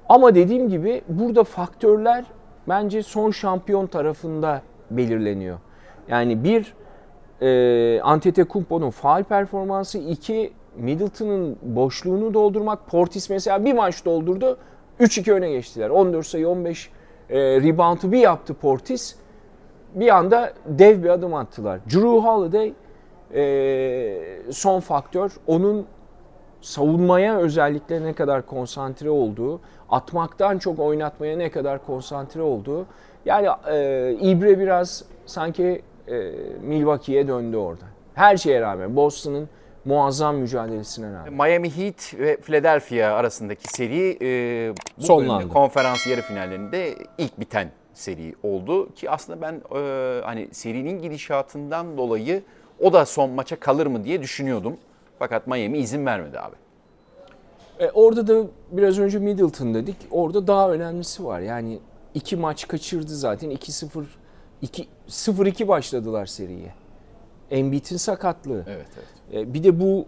Ama 0.10 0.36
dediğim 0.36 0.70
gibi 0.70 1.01
burada 1.10 1.43
faktörler 1.43 2.25
bence 2.70 3.03
son 3.03 3.32
şampiyon 3.32 3.88
tarafında 3.88 4.62
belirleniyor. 4.91 5.58
Yani 6.08 6.43
bir 6.43 6.74
e, 7.41 8.01
Antetokounmpo'nun 8.01 8.89
faal 8.89 9.24
performansı, 9.24 9.98
iki 9.98 10.53
Middleton'ın 10.75 11.58
boşluğunu 11.62 12.34
doldurmak. 12.34 12.88
Portis 12.88 13.29
mesela 13.29 13.65
bir 13.65 13.74
maç 13.74 14.05
doldurdu, 14.05 14.58
3-2 15.00 15.32
öne 15.32 15.51
geçtiler. 15.51 15.89
14 15.89 16.25
sayı 16.25 16.50
15 16.50 16.89
e, 17.29 17.39
rebound'u 17.39 18.12
bir 18.12 18.20
yaptı 18.20 18.53
Portis. 18.53 19.15
Bir 19.95 20.15
anda 20.15 20.53
dev 20.65 21.03
bir 21.03 21.09
adım 21.09 21.33
attılar. 21.33 21.79
Drew 21.85 22.07
Holiday 22.07 22.73
e, 23.33 24.51
son 24.51 24.79
faktör. 24.79 25.31
Onun 25.47 25.85
savunmaya 26.62 27.38
özellikle 27.38 28.03
ne 28.03 28.13
kadar 28.13 28.45
konsantre 28.45 29.09
olduğu, 29.09 29.62
atmaktan 29.89 30.57
çok 30.57 30.79
oynatmaya 30.79 31.38
ne 31.38 31.51
kadar 31.51 31.85
konsantre 31.85 32.41
olduğu. 32.41 32.85
Yani 33.25 33.47
e, 33.71 34.12
İbre 34.21 34.59
biraz 34.59 35.03
sanki 35.25 35.81
e, 36.07 36.31
Milwaukee'ye 36.62 37.27
döndü 37.27 37.57
orada. 37.57 37.83
Her 38.13 38.38
şeye 38.38 38.62
rağmen 38.62 38.95
Boston'ın 38.95 39.50
muazzam 39.85 40.35
mücadelesine 40.35 41.13
rağmen. 41.13 41.33
Miami 41.33 41.77
Heat 41.77 42.13
ve 42.19 42.38
Philadelphia 42.38 43.13
arasındaki 43.13 43.67
seri 43.67 44.17
e, 44.21 44.73
bu 44.97 45.03
Sonlandı. 45.03 45.50
konferans 45.50 46.07
yarı 46.07 46.21
finallerinde 46.21 46.95
ilk 47.17 47.39
biten 47.39 47.67
seri 47.93 48.35
oldu 48.43 48.93
ki 48.93 49.09
aslında 49.09 49.41
ben 49.41 49.62
e, 49.75 50.21
hani 50.23 50.47
serinin 50.51 51.01
gidişatından 51.01 51.97
dolayı 51.97 52.43
o 52.79 52.93
da 52.93 53.05
son 53.05 53.29
maça 53.29 53.59
kalır 53.59 53.88
mı 53.88 54.03
diye 54.03 54.21
düşünüyordum. 54.21 54.77
Fakat 55.19 55.47
Miami 55.47 55.77
izin 55.77 56.05
vermedi 56.05 56.39
abi. 56.39 56.55
E, 57.79 57.91
orada 57.91 58.27
da 58.27 58.47
biraz 58.71 59.00
önce 59.00 59.19
Middleton 59.19 59.73
dedik. 59.73 59.95
Orada 60.12 60.47
daha 60.47 60.71
önemlisi 60.71 61.25
var. 61.25 61.39
Yani 61.39 61.79
iki 62.13 62.35
maç 62.35 62.67
kaçırdı 62.67 63.15
zaten. 63.15 63.51
2-0 63.51 64.03
2 64.62 64.88
0-2 65.09 65.67
başladılar 65.67 66.25
seriye. 66.25 66.73
Embiid'in 67.51 67.97
sakatlığı. 67.97 68.65
Evet 68.67 68.88
evet. 68.97 69.47
E, 69.47 69.53
bir 69.53 69.63
de 69.63 69.79
bu 69.79 70.05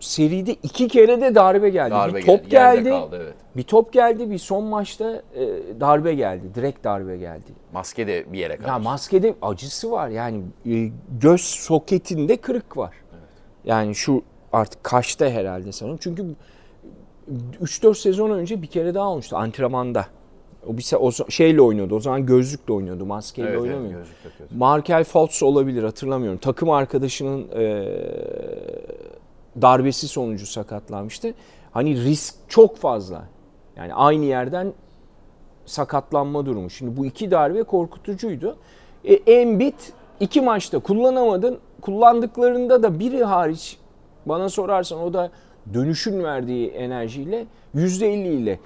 seride 0.00 0.52
iki 0.62 0.88
kere 0.88 1.20
de 1.20 1.34
darbe 1.34 1.70
geldi. 1.70 1.90
Darbe 1.90 2.18
bir 2.18 2.26
top 2.26 2.52
Yerde 2.52 2.76
geldi. 2.80 2.90
kaldı, 2.90 3.20
evet. 3.22 3.34
Bir 3.56 3.62
top 3.62 3.92
geldi. 3.92 4.30
Bir 4.30 4.38
son 4.38 4.64
maçta 4.64 5.22
e, 5.34 5.48
darbe 5.80 6.14
geldi. 6.14 6.42
Direkt 6.54 6.84
darbe 6.84 7.16
geldi. 7.16 7.52
Maske 7.72 8.06
de 8.06 8.32
bir 8.32 8.38
yere 8.38 8.56
kalır. 8.56 8.68
Ya 8.68 8.78
maskede 8.78 9.34
acısı 9.42 9.90
var. 9.90 10.08
Yani 10.08 10.42
e, 10.66 10.90
göz 11.20 11.40
soketinde 11.40 12.36
kırık 12.36 12.76
var. 12.76 12.94
Yani 13.64 13.94
şu 13.94 14.22
artık 14.52 14.84
kaçta 14.84 15.26
herhalde 15.30 15.72
sanırım. 15.72 15.98
Çünkü 16.00 16.24
3-4 17.62 17.94
sezon 17.94 18.30
önce 18.30 18.62
bir 18.62 18.66
kere 18.66 18.94
daha 18.94 19.08
olmuştu 19.08 19.36
antrenmanda. 19.36 20.06
O 20.66 20.76
bir 20.76 20.82
se- 20.82 20.96
o 20.96 21.30
şeyle 21.30 21.60
oynuyordu. 21.60 21.94
O 21.94 22.00
zaman 22.00 22.26
gözlükle 22.26 22.72
oynuyordu. 22.74 23.06
Maskeyle 23.06 23.48
Evet, 23.48 23.60
evet, 23.60 23.70
oynamıyor. 23.74 24.06
takıyordu. 24.22 24.54
Markel 24.56 25.04
Fultz 25.04 25.42
olabilir 25.42 25.82
hatırlamıyorum. 25.82 26.38
Takım 26.38 26.70
arkadaşının 26.70 27.48
e, 27.56 27.84
darbesi 29.62 30.08
sonucu 30.08 30.46
sakatlanmıştı. 30.46 31.34
Hani 31.72 32.04
risk 32.04 32.34
çok 32.48 32.76
fazla. 32.76 33.24
Yani 33.76 33.94
aynı 33.94 34.24
yerden 34.24 34.72
sakatlanma 35.66 36.46
durumu. 36.46 36.70
Şimdi 36.70 36.96
bu 36.96 37.06
iki 37.06 37.30
darbe 37.30 37.62
korkutucuydu. 37.62 38.56
E, 39.04 39.14
Embiid 39.14 39.78
iki 40.20 40.40
maçta 40.40 40.78
kullanamadın. 40.78 41.58
Kullandıklarında 41.80 42.82
da 42.82 42.98
biri 42.98 43.24
hariç 43.24 43.78
bana 44.26 44.48
sorarsan 44.48 45.02
o 45.02 45.12
da 45.12 45.30
dönüşün 45.74 46.24
verdiği 46.24 46.68
enerjiyle 46.68 47.46
%50 47.74 48.06
ile 48.08 48.60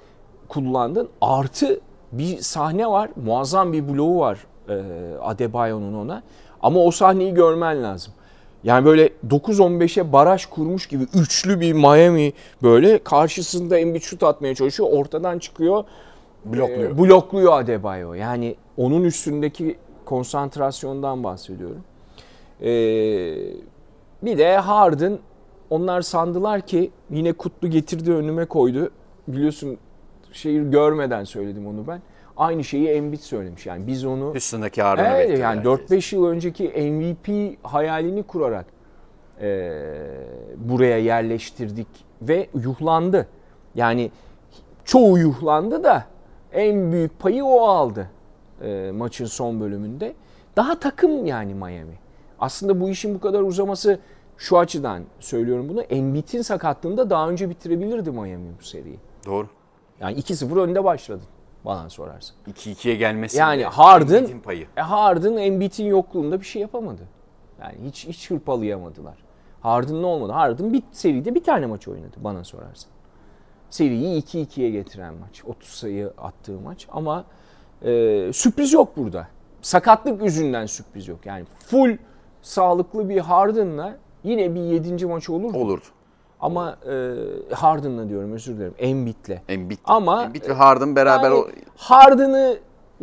kullandın. 0.47 1.09
Artı 1.21 1.79
bir 2.11 2.37
sahne 2.37 2.87
var. 2.87 3.09
Muazzam 3.25 3.73
bir 3.73 3.89
bloğu 3.89 4.19
var 4.19 4.39
e, 4.69 4.81
Adebayo'nun 5.21 5.93
ona. 5.93 6.23
Ama 6.61 6.79
o 6.79 6.91
sahneyi 6.91 7.33
görmen 7.33 7.83
lazım. 7.83 8.13
Yani 8.63 8.85
böyle 8.85 9.09
9-15'e 9.29 10.13
baraj 10.13 10.45
kurmuş 10.45 10.87
gibi 10.87 11.03
üçlü 11.13 11.59
bir 11.59 11.73
Miami 11.73 12.33
böyle 12.63 13.03
karşısında 13.03 13.77
Embiid 13.77 14.01
şut 14.01 14.23
atmaya 14.23 14.55
çalışıyor. 14.55 14.89
Ortadan 14.91 15.39
çıkıyor. 15.39 15.83
Blokluyor. 16.45 16.91
E, 16.91 16.97
blokluyor 16.97 17.61
Adebayo. 17.61 18.13
Yani 18.13 18.55
onun 18.77 19.03
üstündeki 19.03 19.77
konsantrasyondan 20.05 21.23
bahsediyorum. 21.23 21.83
E, 22.61 22.69
bir 24.23 24.37
de 24.37 24.57
Harden 24.57 25.19
onlar 25.69 26.01
sandılar 26.01 26.61
ki 26.61 26.91
yine 27.09 27.33
Kutlu 27.33 27.67
getirdi 27.69 28.11
önüme 28.11 28.45
koydu. 28.45 28.91
Biliyorsun 29.27 29.77
şeyi 30.31 30.71
görmeden 30.71 31.23
söyledim 31.23 31.67
onu 31.67 31.87
ben. 31.87 32.01
Aynı 32.39 32.63
şeyi 32.63 32.87
Embiid 32.87 33.19
söylemiş. 33.19 33.65
Yani 33.65 33.87
biz 33.87 34.05
onu 34.05 34.31
Üstündeki 34.35 34.81
Harden'ı 34.81 35.07
Evet, 35.07 35.39
yani 35.39 35.69
herkes. 35.69 35.91
4-5 35.91 36.15
yıl 36.15 36.25
önceki 36.25 36.63
MVP 36.63 37.57
hayalini 37.63 38.23
kurarak 38.23 38.65
e, 39.41 39.71
buraya 40.57 40.97
yerleştirdik 40.97 41.87
ve 42.21 42.49
yuhlandı. 42.55 43.27
Yani 43.75 44.11
çoğu 44.85 45.17
yuhlandı 45.17 45.83
da 45.83 46.05
en 46.53 46.91
büyük 46.91 47.19
payı 47.19 47.45
o 47.45 47.61
aldı 47.61 48.09
e, 48.61 48.91
maçın 48.91 49.25
son 49.25 49.61
bölümünde. 49.61 50.13
Daha 50.55 50.79
takım 50.79 51.25
yani 51.25 51.53
Miami. 51.53 51.99
Aslında 52.39 52.81
bu 52.81 52.89
işin 52.89 53.15
bu 53.15 53.19
kadar 53.19 53.41
uzaması 53.41 53.99
şu 54.37 54.57
açıdan 54.57 55.03
söylüyorum 55.19 55.69
bunu. 55.69 55.81
Embiid'in 55.81 56.41
sakatlığında 56.41 57.09
daha 57.09 57.29
önce 57.29 57.49
bitirebilirdi 57.49 58.11
Miami 58.11 58.49
bu 58.59 58.63
seriyi. 58.63 58.99
Doğru. 59.25 59.47
Yani 59.99 60.19
2-0 60.19 60.59
önde 60.59 60.83
başladın 60.83 61.27
bana 61.65 61.89
sorarsan. 61.89 62.35
2-2'ye 62.47 62.95
gelmesi 62.95 63.37
Yani 63.37 63.63
Harden, 63.65 64.39
payı. 64.39 64.67
e, 64.77 64.81
Harden 64.81 65.37
Embiid'in 65.37 65.85
yokluğunda 65.85 66.39
bir 66.39 66.45
şey 66.45 66.61
yapamadı. 66.61 67.01
Yani 67.61 67.75
hiç 67.85 68.07
hiç 68.07 68.31
hırpalayamadılar. 68.31 69.17
Harden 69.61 70.01
ne 70.01 70.05
olmadı? 70.05 70.31
Harden 70.31 70.73
bir 70.73 70.83
seride 70.91 71.35
bir 71.35 71.43
tane 71.43 71.65
maç 71.65 71.87
oynadı 71.87 72.15
bana 72.17 72.43
sorarsan. 72.43 72.91
Seriyi 73.69 74.21
2-2'ye 74.23 74.69
getiren 74.69 75.13
maç. 75.13 75.43
30 75.45 75.69
sayı 75.69 76.13
attığı 76.17 76.59
maç 76.59 76.87
ama 76.91 77.25
e, 77.81 77.89
sürpriz 78.33 78.73
yok 78.73 78.97
burada. 78.97 79.27
Sakatlık 79.61 80.23
yüzünden 80.23 80.65
sürpriz 80.65 81.07
yok. 81.07 81.25
Yani 81.25 81.45
full 81.65 81.97
sağlıklı 82.41 83.09
bir 83.09 83.17
Harden'la 83.19 83.97
yine 84.23 84.55
bir 84.55 84.59
7. 84.61 85.05
maç 85.05 85.29
olur. 85.29 85.53
Olurdu. 85.53 85.83
Ama 86.39 86.77
e, 86.89 87.13
Harden'la 87.55 88.09
diyorum 88.09 88.33
özür 88.33 88.55
dilerim. 88.57 88.73
Embiid'le. 88.79 89.37
Embiid, 89.49 89.77
Ama- 89.85 90.23
Embiid 90.23 90.49
ve 90.49 90.53
Harden 90.53 90.95
beraber 90.95 91.23
Yani 91.31 91.35
o 91.39 91.47
Harden'ı 91.77 92.57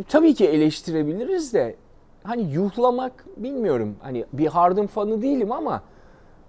tabii 0.08 0.34
ki 0.34 0.46
eleştirebiliriz 0.46 1.54
de 1.54 1.76
hani 2.24 2.42
yuhlamak 2.52 3.24
bilmiyorum. 3.36 3.96
Hani 4.00 4.24
bir 4.32 4.46
Harden 4.46 4.86
fanı 4.86 5.22
değilim 5.22 5.52
ama 5.52 5.82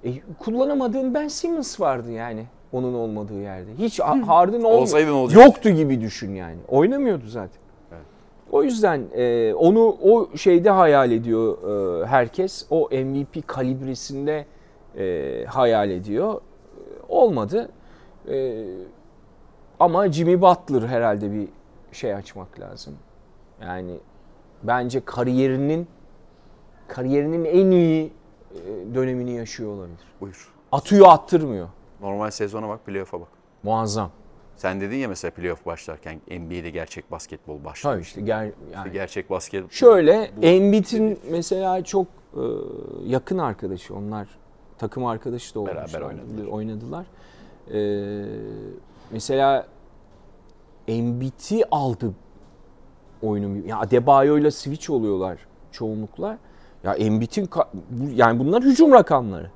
e, 0.03 0.09
kullanamadığın 0.39 1.13
Ben 1.13 1.27
Simmons 1.27 1.79
vardı 1.79 2.11
yani 2.11 2.45
onun 2.71 2.93
olmadığı 2.93 3.41
yerde. 3.41 3.69
Hiç 3.77 3.99
Ha- 3.99 4.17
Harden 4.27 4.59
olm- 4.63 4.81
Olsaydı 4.81 5.07
ne 5.07 5.11
olacaktı? 5.13 5.45
yoktu 5.47 5.69
gibi 5.69 6.01
düşün 6.01 6.35
yani. 6.35 6.57
Oynamıyordu 6.67 7.27
zaten. 7.27 7.57
O 8.51 8.63
yüzden 8.63 9.01
e, 9.15 9.53
onu 9.53 9.97
o 10.03 10.37
şeyde 10.37 10.69
hayal 10.69 11.11
ediyor 11.11 11.57
e, 12.01 12.05
herkes. 12.05 12.65
O 12.69 12.89
MVP 12.91 13.47
kalibresinde 13.47 14.45
e, 14.97 15.45
hayal 15.45 15.89
ediyor. 15.91 16.41
Olmadı. 17.09 17.69
E, 18.29 18.65
ama 19.79 20.11
Jimmy 20.11 20.41
Butler 20.41 20.81
herhalde 20.81 21.31
bir 21.31 21.47
şey 21.91 22.13
açmak 22.15 22.59
lazım. 22.59 22.95
Yani 23.61 23.99
bence 24.63 25.05
kariyerinin 25.05 25.87
kariyerinin 26.87 27.45
en 27.45 27.71
iyi 27.71 28.13
e, 28.51 28.95
dönemini 28.95 29.31
yaşıyor 29.31 29.71
olabilir. 29.71 30.07
buyur. 30.21 30.53
Atıyor 30.71 31.07
attırmıyor. 31.09 31.67
Normal 32.01 32.31
sezona 32.31 32.69
bak, 32.69 32.85
playoff'a 32.85 33.21
bak. 33.21 33.27
Muazzam. 33.63 34.11
Sen 34.55 34.81
dedin 34.81 34.95
ya 34.95 35.07
mesela 35.07 35.31
playoff 35.31 35.65
başlarken 35.65 36.21
NBA'de 36.31 36.69
gerçek 36.69 37.11
basketbol 37.11 37.63
başladı. 37.63 37.93
Tabii 37.93 38.01
işte 38.01 38.21
ger, 38.21 38.51
yani 38.73 38.91
Gerçek 38.91 39.29
basket. 39.29 39.71
Şöyle 39.71 40.31
Embiid'in 40.41 41.19
mesela 41.31 41.83
çok 41.83 42.07
e, 42.33 42.41
yakın 43.05 43.37
arkadaşı 43.37 43.95
onlar 43.95 44.27
takım 44.77 45.05
arkadaşı 45.05 45.55
da 45.55 45.65
Beraber 45.65 45.79
olmuşlar, 46.01 46.01
oynadılar. 46.01 46.47
oynadılar. 46.47 47.05
E, 47.73 47.79
mesela 49.11 49.67
Embiid'i 50.87 51.65
aldı 51.71 52.13
oyunun. 53.21 53.63
Ya 53.67 53.79
Adebayo 53.79 54.37
ile 54.37 54.51
switch 54.51 54.89
oluyorlar 54.89 55.37
çoğunlukla. 55.71 56.37
Ya 56.83 56.93
Embiid'in 56.93 57.49
yani 58.15 58.39
bunlar 58.39 58.63
hücum 58.63 58.91
rakamları. 58.91 59.51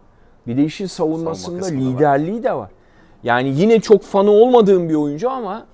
Bir 0.47 0.57
de 0.57 0.63
işin 0.63 0.85
savunmasında 0.85 1.61
da 1.61 1.65
var. 1.65 1.71
liderliği 1.71 2.43
de 2.43 2.53
var. 2.53 2.71
Yani 3.23 3.49
yine 3.49 3.79
çok 3.79 4.01
fanı 4.03 4.31
olmadığım 4.31 4.89
bir 4.89 4.95
oyuncu 4.95 5.29
ama 5.29 5.65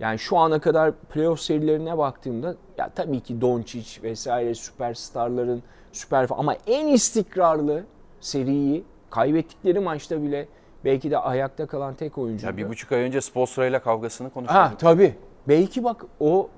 yani 0.00 0.18
şu 0.18 0.36
ana 0.36 0.60
kadar 0.60 0.92
playoff 0.92 1.40
serilerine 1.40 1.98
baktığımda 1.98 2.54
ya 2.78 2.88
tabii 2.88 3.20
ki 3.20 3.40
Doncic 3.40 4.02
vesaire 4.02 4.54
süperstarların 4.54 5.62
süper 5.92 6.26
ama 6.30 6.54
en 6.66 6.86
istikrarlı 6.86 7.84
seriyi 8.20 8.84
kaybettikleri 9.10 9.80
maçta 9.80 10.22
bile 10.22 10.48
belki 10.84 11.10
de 11.10 11.18
ayakta 11.18 11.66
kalan 11.66 11.94
tek 11.94 12.18
oyuncu. 12.18 12.46
Ya 12.46 12.56
bir 12.56 12.68
buçuk 12.68 12.92
ay 12.92 13.00
önce 13.00 13.20
Spolstra 13.20 13.66
ile 13.66 13.78
kavgasını 13.78 14.30
konuşuyorduk. 14.30 14.72
Ha 14.72 14.76
tabii. 14.78 15.14
Belki 15.48 15.84
bak 15.84 16.04
o 16.20 16.48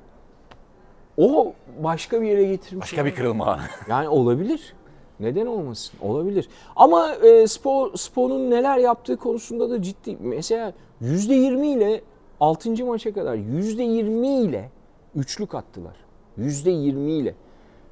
o 1.17 1.53
başka 1.83 2.23
bir 2.23 2.27
yere 2.27 2.45
getirmiş. 2.45 2.83
Başka 2.83 3.05
bir 3.05 3.15
kırılma. 3.15 3.61
Yani 3.89 4.09
olabilir. 4.09 4.75
Neden 5.21 5.47
olmasın? 5.47 5.99
Olabilir. 6.03 6.49
Ama 6.77 7.15
e, 7.15 7.47
Spo, 7.47 7.93
Spo'nun 7.97 8.51
neler 8.51 8.79
yaptığı 8.79 9.17
konusunda 9.17 9.71
da 9.71 9.83
ciddi. 9.83 10.17
Mesela 10.21 10.73
%20 11.03 11.67
ile 11.67 12.01
6. 12.41 12.87
maça 12.87 13.13
kadar 13.15 13.35
%20 13.35 14.49
ile 14.49 14.71
üçlük 15.15 15.55
attılar. 15.55 15.97
%20 16.39 17.11
ile. 17.11 17.35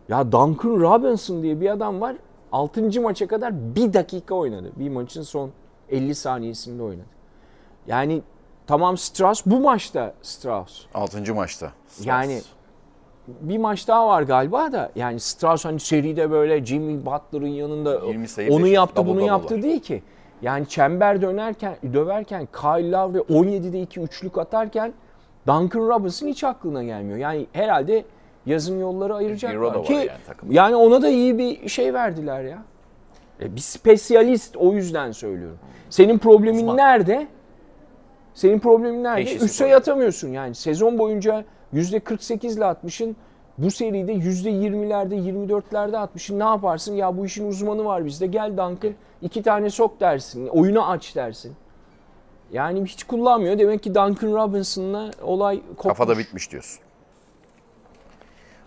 Ya 0.08 0.32
Duncan 0.32 0.80
Robinson 0.80 1.42
diye 1.42 1.60
bir 1.60 1.70
adam 1.70 2.00
var. 2.00 2.16
6. 2.52 3.00
maça 3.00 3.26
kadar 3.26 3.74
bir 3.74 3.92
dakika 3.92 4.34
oynadı. 4.34 4.72
Bir 4.76 4.88
maçın 4.88 5.22
son 5.22 5.50
50 5.90 6.14
saniyesinde 6.14 6.82
oynadı. 6.82 7.06
Yani 7.86 8.22
tamam 8.66 8.96
Strauss 8.96 9.46
bu 9.46 9.60
maçta 9.60 10.14
Strauss. 10.22 10.80
Altıncı 10.94 11.34
maçta. 11.34 11.72
Yani 12.04 12.40
bir 13.40 13.58
maç 13.58 13.88
daha 13.88 14.08
var 14.08 14.22
galiba 14.22 14.72
da 14.72 14.92
yani 14.96 15.20
Strauss 15.20 15.64
hani 15.64 15.80
seride 15.80 16.30
böyle 16.30 16.64
Jimmy 16.64 17.06
Butler'ın 17.06 17.46
yanında 17.46 18.00
20 18.06 18.28
sayı, 18.28 18.52
onu 18.52 18.66
yaptı 18.66 19.06
bunu 19.06 19.20
yaptı 19.20 19.62
değil 19.62 19.80
ki. 19.80 20.02
Yani 20.42 20.68
çember 20.68 21.22
dönerken 21.22 21.76
döverken 21.92 22.48
Kyle 22.60 22.90
Lowry 22.90 23.18
17'de 23.18 23.82
2 23.82 24.00
üçlük 24.00 24.38
atarken 24.38 24.92
Duncan 25.46 25.88
Robinson 25.88 26.26
hiç 26.26 26.44
aklına 26.44 26.84
gelmiyor. 26.84 27.18
Yani 27.18 27.46
herhalde 27.52 28.04
yazın 28.48 28.80
yolları 28.80 29.14
ayıracaklar 29.14 29.84
ki 29.84 29.92
yani 29.92 30.08
takımda. 30.26 30.54
yani 30.54 30.76
ona 30.76 31.02
da 31.02 31.08
iyi 31.08 31.38
bir 31.38 31.68
şey 31.68 31.94
verdiler 31.94 32.44
ya. 32.44 32.62
E, 33.40 33.56
bir 33.56 33.60
spesyalist 33.60 34.56
o 34.56 34.72
yüzden 34.72 35.12
söylüyorum. 35.12 35.58
Senin 35.90 36.18
problemin 36.18 36.58
Uzman. 36.58 36.76
nerede? 36.76 37.26
Senin 38.34 38.58
problemin 38.58 39.04
nerede? 39.04 39.24
Teşhisi 39.24 39.44
Üç 39.44 39.50
sayı 39.50 39.70
problem. 39.70 39.80
atamıyorsun 39.80 40.28
yani. 40.28 40.54
Sezon 40.54 40.98
boyunca 40.98 41.44
%48 41.74 42.56
ile 42.56 42.64
atmışın 42.64 43.16
Bu 43.58 43.70
seride 43.70 44.12
%20'lerde 44.12 45.14
24'lerde 45.14 45.96
atmışsın. 45.96 46.38
Ne 46.38 46.44
yaparsın? 46.44 46.94
Ya 46.94 47.18
bu 47.18 47.26
işin 47.26 47.48
uzmanı 47.48 47.84
var 47.84 48.04
bizde. 48.04 48.26
Gel 48.26 48.50
Duncan 48.50 48.92
iki 49.22 49.42
tane 49.42 49.70
sok 49.70 50.00
dersin. 50.00 50.46
Oyunu 50.46 50.90
aç 50.90 51.16
dersin. 51.16 51.52
Yani 52.52 52.84
hiç 52.84 53.04
kullanmıyor. 53.04 53.58
Demek 53.58 53.82
ki 53.82 53.94
Duncan 53.94 54.32
Robinson'la 54.32 55.10
olay 55.22 55.60
kopmuş. 55.76 55.82
Kafada 55.98 56.18
bitmiş 56.18 56.52
diyorsun. 56.52 56.80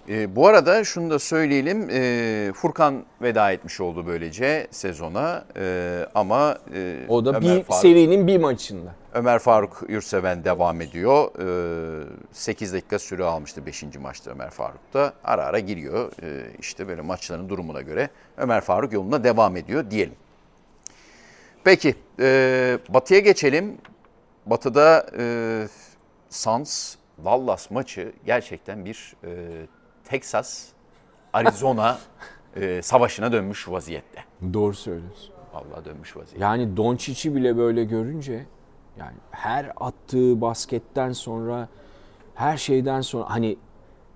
E, 0.10 0.36
bu 0.36 0.48
arada 0.48 0.84
şunu 0.84 1.10
da 1.10 1.20
söyleyelim. 1.20 1.90
E, 1.92 2.52
Furkan 2.56 3.06
veda 3.22 3.52
etmiş 3.52 3.82
oldu 3.82 4.08
böylece 4.08 4.68
sezona. 4.72 5.46
E, 5.58 6.06
ama 6.16 6.58
e, 6.74 6.98
O 7.08 7.26
da 7.26 7.30
Ömer 7.30 7.42
bir 7.42 7.64
Faruk, 7.64 7.82
serinin 7.82 8.28
bir 8.28 8.38
maçında. 8.38 8.96
Ömer 9.14 9.40
Faruk 9.40 9.84
Yurtseven 9.90 10.44
devam 10.44 10.82
ediyor. 10.82 11.32
E, 12.02 12.08
8 12.32 12.74
dakika 12.74 13.00
süre 13.00 13.24
almıştı 13.24 13.66
5. 13.66 13.84
maçta 14.02 14.32
Ömer 14.32 14.50
Faruk 14.50 14.94
da. 14.94 15.14
Ara 15.24 15.46
ara 15.46 15.60
giriyor. 15.60 16.12
E, 16.24 16.48
işte 16.60 16.88
böyle 16.88 17.02
maçların 17.02 17.50
durumuna 17.50 17.82
göre 17.82 18.10
Ömer 18.38 18.62
Faruk 18.62 18.94
yoluna 18.94 19.24
devam 19.24 19.58
ediyor 19.58 19.92
diyelim. 19.92 20.16
Peki 21.64 21.96
e, 22.20 22.78
Batı'ya 22.90 23.20
geçelim. 23.20 23.78
Batı'da 24.46 25.06
e, 25.18 25.24
Suns 26.30 26.96
Dallas 27.26 27.72
maçı 27.72 28.12
gerçekten 28.26 28.86
bir 28.86 29.16
e, 29.24 29.30
Texas 30.12 30.68
Arizona 31.34 31.98
e, 32.56 32.82
savaşına 32.82 33.32
dönmüş 33.32 33.70
vaziyette. 33.70 34.24
Doğru 34.54 34.74
söylüyorsun. 34.74 35.34
Vallahi 35.54 35.86
dönmüş 35.86 36.18
vaziyette. 36.18 36.44
Yani 36.44 36.78
Doncic'i 36.78 37.36
bile 37.36 37.58
böyle 37.58 37.84
görünce 37.84 38.46
yani 39.00 39.16
her 39.32 39.72
attığı 39.80 40.42
basketten 40.42 41.12
sonra 41.12 41.68
her 42.36 42.58
şeyden 42.58 43.02
sonra 43.02 43.30
hani 43.30 43.58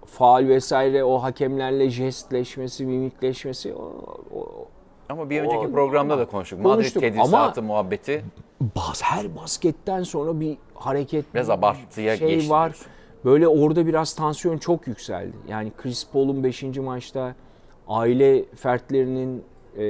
faal 0.06 0.48
vesaire 0.48 1.04
o 1.04 1.24
hakemlerle 1.24 1.90
jestleşmesi, 1.90 2.86
mimikleşmesi 2.86 3.74
o, 3.74 3.94
o 4.36 4.68
Ama 5.10 5.30
bir 5.30 5.42
önceki 5.42 5.68
O- 5.68 5.72
programda 5.72 6.18
da 6.18 6.26
konuştuk. 6.28 6.64
Konuştuk 6.64 7.04
Madrid 7.04 7.16
ama- 7.18 7.24
tedrisatı 7.26 7.64
muhabbeti 7.64 8.26
bas 8.76 9.02
her 9.02 9.36
basketten 9.36 10.04
sonra 10.04 10.40
bir 10.40 10.58
hareket 10.76 11.34
Biraz 11.34 11.48
bir 11.48 11.54
abartıya 11.54 12.18
şey 12.18 12.28
geçti 12.28 12.50
var. 12.50 12.66
diyorsun. 12.74 12.88
Böyle 13.26 13.48
orada 13.48 13.88
biraz 13.88 14.14
tansiyon 14.14 14.58
çok 14.58 14.88
yükseldi. 14.88 15.38
Yani 15.48 15.72
Chris 15.78 16.08
Paul'un 16.14 16.44
5. 16.44 16.64
maçta 16.64 17.36
aile 17.88 18.46
fertlerinin 18.56 19.44
e, 19.78 19.84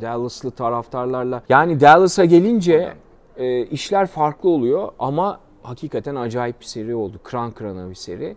Dallas'lı 0.00 0.50
taraftarlarla 0.50 1.42
yani 1.48 1.80
Dallas'a 1.80 2.24
gelince 2.24 2.94
e, 3.36 3.66
işler 3.66 4.06
farklı 4.06 4.48
oluyor 4.48 4.88
ama 4.98 5.40
hakikaten 5.62 6.14
acayip 6.14 6.60
bir 6.60 6.64
seri 6.64 6.94
oldu. 6.94 7.20
Kran 7.24 7.50
kırana 7.50 7.90
bir 7.90 7.94
seri. 7.94 8.36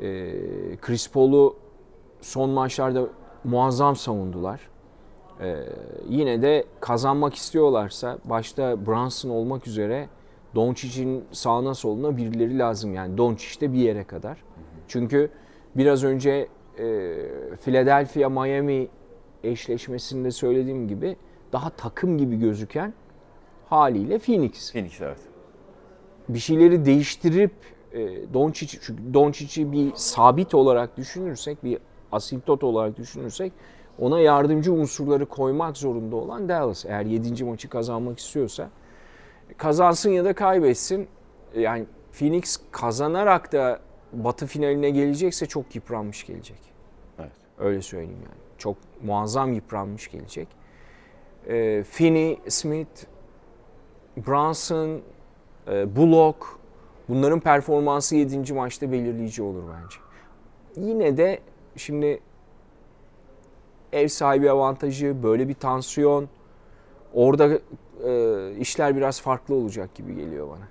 E, 0.00 0.32
Chris 0.80 1.10
Paul'u 1.10 1.56
son 2.20 2.50
maçlarda 2.50 3.06
muazzam 3.44 3.96
savundular. 3.96 4.72
Ee, 5.40 5.56
yine 6.08 6.42
de 6.42 6.64
kazanmak 6.80 7.34
istiyorlarsa 7.34 8.18
başta 8.24 8.86
Brunson 8.86 9.30
olmak 9.30 9.66
üzere 9.66 10.08
Doncic'in 10.54 11.24
sağına 11.32 11.74
soluna 11.74 12.16
birileri 12.16 12.58
lazım 12.58 12.94
yani 12.94 13.18
Doncic 13.18 13.60
de 13.60 13.72
bir 13.72 13.78
yere 13.78 14.04
kadar. 14.04 14.44
Çünkü 14.88 15.30
biraz 15.76 16.04
önce 16.04 16.48
e, 16.78 17.16
Philadelphia 17.64 18.28
Miami 18.28 18.88
eşleşmesinde 19.44 20.30
söylediğim 20.30 20.88
gibi 20.88 21.16
daha 21.52 21.70
takım 21.70 22.18
gibi 22.18 22.38
gözüken 22.38 22.94
haliyle 23.68 24.18
Phoenix. 24.18 24.72
Phoenix 24.72 25.00
evet. 25.00 25.18
Bir 26.28 26.38
şeyleri 26.38 26.84
değiştirip 26.84 27.52
e, 27.92 28.34
Doncic 28.34 28.78
çünkü 28.80 29.14
Doncic'i 29.14 29.72
bir 29.72 29.92
sabit 29.94 30.54
olarak 30.54 30.96
düşünürsek, 30.96 31.64
bir 31.64 31.78
asintot 32.12 32.64
olarak 32.64 32.96
düşünürsek 32.96 33.52
ona 33.98 34.20
yardımcı 34.20 34.72
unsurları 34.72 35.26
koymak 35.26 35.76
zorunda 35.76 36.16
olan 36.16 36.48
Dallas. 36.48 36.84
Eğer 36.86 37.04
7. 37.04 37.44
maçı 37.44 37.68
kazanmak 37.68 38.18
istiyorsa 38.18 38.70
kazansın 39.56 40.10
ya 40.10 40.24
da 40.24 40.32
kaybetsin. 40.32 41.08
Yani 41.56 41.86
Phoenix 42.12 42.60
kazanarak 42.72 43.52
da 43.52 43.80
Batı 44.12 44.46
finaline 44.46 44.90
gelecekse 44.90 45.46
çok 45.46 45.74
yıpranmış 45.74 46.26
gelecek. 46.26 46.58
Evet. 47.18 47.32
Öyle 47.58 47.82
söyleyeyim 47.82 48.18
yani. 48.22 48.40
Çok 48.58 48.76
muazzam 49.02 49.52
yıpranmış 49.52 50.10
gelecek. 50.10 50.48
Ee, 51.48 51.84
Finney, 51.90 52.40
Smith, 52.48 53.04
Brunson, 54.16 55.00
e, 55.68 55.96
Bullock 55.96 56.46
bunların 57.08 57.40
performansı 57.40 58.16
7. 58.16 58.52
maçta 58.52 58.92
belirleyici 58.92 59.42
olur 59.42 59.62
bence. 59.62 59.96
Yine 60.88 61.16
de 61.16 61.38
şimdi 61.76 62.20
ev 63.92 64.08
sahibi 64.08 64.50
avantajı, 64.50 65.22
böyle 65.22 65.48
bir 65.48 65.54
tansiyon 65.54 66.28
orada 67.14 67.58
e, 68.06 68.56
işler 68.58 68.96
biraz 68.96 69.20
farklı 69.20 69.54
olacak 69.54 69.94
gibi 69.94 70.14
geliyor 70.14 70.48
bana. 70.48 70.68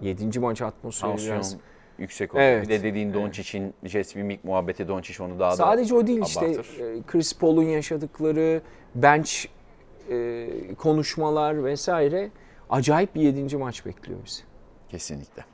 7. 0.00 0.38
maç 0.40 0.62
atmosferi 0.62 1.10
Tansiyon 1.10 1.36
biraz. 1.36 1.56
yüksek 1.98 2.34
oluyor. 2.34 2.46
Evet. 2.48 2.64
Bir 2.64 2.68
de 2.68 2.82
dediğin 2.82 3.14
Doncic'in 3.14 3.74
jest 3.84 4.16
mimik 4.16 4.44
muhabbeti 4.44 4.88
Doncic 4.88 5.22
onu 5.24 5.38
daha 5.38 5.50
da 5.50 5.56
Sadece 5.56 5.94
o 5.94 6.06
değil 6.06 6.22
işte 6.22 6.40
abartır. 6.46 6.80
e, 6.80 7.02
Chris 7.02 7.38
Paul'un 7.38 7.62
yaşadıkları 7.62 8.60
bench 8.94 9.30
e, 10.10 10.48
konuşmalar 10.78 11.64
vesaire 11.64 12.30
acayip 12.70 13.14
bir 13.14 13.20
7. 13.20 13.56
maç 13.56 13.86
bekliyor 13.86 14.18
bizi. 14.26 14.42
Kesinlikle. 14.88 15.44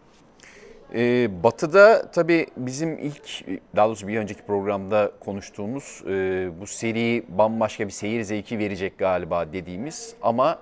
Ee, 0.94 1.28
batı'da 1.42 2.10
tabii 2.10 2.46
bizim 2.56 2.98
ilk, 2.98 3.44
daha 3.76 3.86
doğrusu 3.86 4.08
bir 4.08 4.18
önceki 4.18 4.42
programda 4.42 5.12
konuştuğumuz 5.20 6.02
e, 6.08 6.48
bu 6.60 6.66
seri 6.66 7.24
bambaşka 7.28 7.86
bir 7.86 7.92
seyir 7.92 8.22
zevki 8.22 8.58
verecek 8.58 8.98
galiba 8.98 9.52
dediğimiz 9.52 10.14
ama 10.22 10.58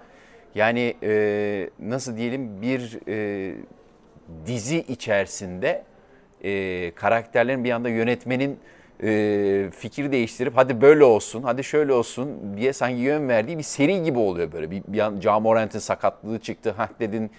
yani 0.54 0.94
e, 1.02 1.70
nasıl 1.80 2.16
diyelim 2.16 2.62
bir 2.62 2.98
e, 3.08 3.54
dizi 4.46 4.78
içerisinde 4.78 5.82
e, 6.44 6.90
karakterlerin 6.94 7.64
bir 7.64 7.70
anda 7.70 7.88
yönetmenin 7.88 8.58
e, 9.02 9.70
fikir 9.76 10.12
değiştirip 10.12 10.56
hadi 10.56 10.80
böyle 10.80 11.04
olsun, 11.04 11.42
hadi 11.42 11.64
şöyle 11.64 11.92
olsun 11.92 12.56
diye 12.56 12.72
sanki 12.72 13.00
yön 13.00 13.28
verdiği 13.28 13.58
bir 13.58 13.62
seri 13.62 14.02
gibi 14.02 14.18
oluyor 14.18 14.52
böyle. 14.52 14.70
Bir, 14.70 14.82
bir 14.86 15.26
an 15.26 15.42
Morant'in 15.42 15.78
sakatlığı 15.78 16.38
çıktı. 16.38 16.74
Hah 16.76 16.88
dedin 17.00 17.30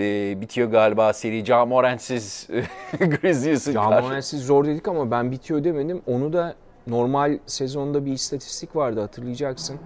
e, 0.00 0.40
bitiyor 0.40 0.70
galiba 0.70 1.12
seri. 1.12 1.44
Ja 1.44 1.66
Morant'siz 1.66 2.48
Grizzlies'in 2.98 3.74
karşı. 3.74 4.02
Camoensiz 4.02 4.46
zor 4.46 4.64
dedik 4.64 4.88
ama 4.88 5.10
ben 5.10 5.30
bitiyor 5.32 5.64
demedim. 5.64 6.02
Onu 6.06 6.32
da 6.32 6.54
normal 6.86 7.38
sezonda 7.46 8.04
bir 8.04 8.12
istatistik 8.12 8.76
vardı 8.76 9.00
hatırlayacaksın. 9.00 9.78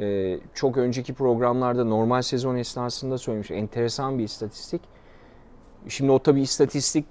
Ee, 0.00 0.38
çok 0.54 0.76
önceki 0.76 1.14
programlarda 1.14 1.84
normal 1.84 2.22
sezon 2.22 2.56
esnasında 2.56 3.18
söylemiş. 3.18 3.50
Enteresan 3.50 4.18
bir 4.18 4.24
istatistik. 4.24 4.82
Şimdi 5.88 6.12
o 6.12 6.18
tabii 6.18 6.40
istatistik 6.40 7.04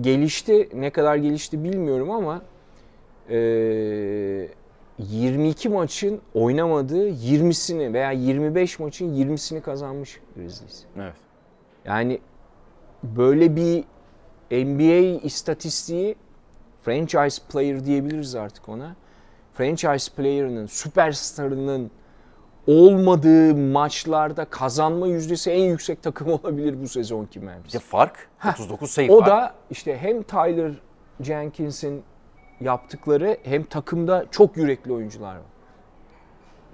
gelişti. 0.00 0.68
Ne 0.74 0.90
kadar 0.90 1.16
gelişti 1.16 1.64
bilmiyorum 1.64 2.10
ama 2.10 2.42
e, 3.30 3.36
22 4.98 5.68
maçın 5.68 6.20
oynamadığı 6.34 7.10
20'sini 7.10 7.92
veya 7.92 8.12
25 8.12 8.78
maçın 8.78 9.14
20'sini 9.14 9.60
kazanmış 9.60 10.20
Grizzlies. 10.36 10.84
Evet. 10.96 11.14
Yani 11.84 12.20
böyle 13.02 13.56
bir 13.56 13.84
NBA 14.50 15.20
istatistiği 15.26 16.16
franchise 16.82 17.42
player 17.52 17.84
diyebiliriz 17.84 18.34
artık 18.34 18.68
ona. 18.68 18.96
Franchise 19.54 20.12
player'ının, 20.16 20.66
süperstarının 20.66 21.90
olmadığı 22.66 23.54
maçlarda 23.54 24.44
kazanma 24.44 25.06
yüzdesi 25.06 25.50
en 25.50 25.64
yüksek 25.64 26.02
takım 26.02 26.28
olabilir 26.32 26.82
bu 26.82 26.88
sezonki 26.88 27.40
Memphis. 27.40 27.74
Bir 27.74 27.78
de 27.78 27.82
fark 27.82 28.28
39 28.44 28.90
sayı 28.90 29.12
O 29.12 29.18
fark. 29.18 29.30
da 29.30 29.54
işte 29.70 29.98
hem 29.98 30.22
Tyler 30.22 30.72
Jenkins'in 31.20 32.02
yaptıkları 32.60 33.36
hem 33.42 33.64
takımda 33.64 34.26
çok 34.30 34.56
yürekli 34.56 34.92
oyuncular 34.92 35.34
var. 35.36 35.42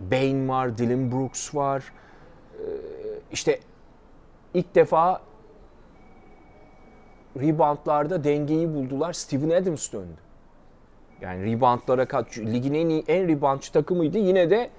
Bane 0.01 0.49
var, 0.49 0.79
Dylan 0.79 1.13
Brooks 1.13 1.55
var. 1.55 1.93
Ee, 2.59 2.63
İşte 3.33 3.61
ilk 4.55 4.75
defa 4.75 5.21
reboundlarda 7.37 8.25
dengeyi 8.25 8.75
buldular. 8.75 9.13
Steven 9.13 9.51
Adams 9.51 9.93
döndü. 9.93 10.21
Yani 11.21 11.53
reboundlara 11.53 12.07
kaç 12.07 12.39
ligin 12.39 12.75
en 12.75 12.89
iyi 12.89 13.05
en 13.09 13.29
reboundçı 13.29 13.73
takımıydı. 13.73 14.19
Yine 14.19 14.51
de 14.51 14.71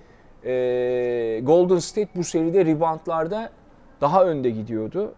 e, 0.46 1.40
Golden 1.44 1.80
State 1.80 2.10
bu 2.16 2.24
seride 2.24 2.66
reboundlarda 2.66 3.52
daha 4.02 4.26
önde 4.26 4.50
gidiyordu. 4.50 5.14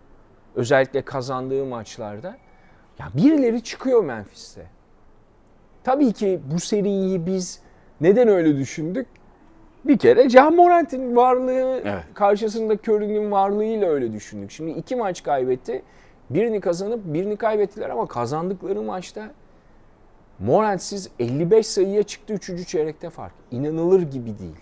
Özellikle 0.55 1.01
kazandığı 1.01 1.65
maçlarda. 1.65 2.37
Ya 2.99 3.09
birileri 3.17 3.63
çıkıyor 3.63 4.03
Memphis'te. 4.03 4.65
Tabii 5.83 6.13
ki 6.13 6.41
bu 6.53 6.59
seriyi 6.59 7.25
biz 7.25 7.61
neden 8.01 8.27
öyle 8.27 8.57
düşündük? 8.57 9.07
Bir 9.85 9.97
kere 9.97 10.29
Can 10.29 10.55
Morant'in 10.55 11.15
varlığı 11.15 11.81
Evet. 11.85 12.03
karşısında 12.13 12.73
Curry'nin 12.73 13.31
varlığıyla 13.31 13.89
öyle 13.89 14.13
düşündük. 14.13 14.51
Şimdi 14.51 14.71
iki 14.71 14.95
maç 14.95 15.23
kaybetti. 15.23 15.83
Birini 16.29 16.61
kazanıp 16.61 16.99
birini 17.05 17.35
kaybettiler 17.37 17.89
ama 17.89 18.07
kazandıkları 18.07 18.81
maçta 18.81 19.31
Morentsiz 20.39 21.09
55 21.19 21.67
sayıya 21.67 22.03
çıktı 22.03 22.33
3. 22.33 22.67
çeyrekte 22.67 23.09
fark. 23.09 23.33
İnanılır 23.51 24.01
gibi 24.01 24.39
değil. 24.39 24.55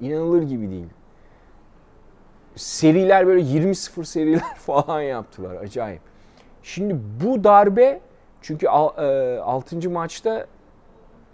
İnanılır 0.00 0.42
gibi 0.42 0.70
değil. 0.70 0.86
Seriler 2.56 3.26
böyle 3.26 3.40
20-0 3.40 4.04
seriler 4.04 4.40
falan 4.58 5.00
yaptılar. 5.02 5.56
Acayip. 5.56 6.00
Şimdi 6.62 6.96
bu 7.24 7.44
darbe 7.44 8.00
çünkü 8.42 8.68
6. 8.68 9.90
maçta 9.90 10.46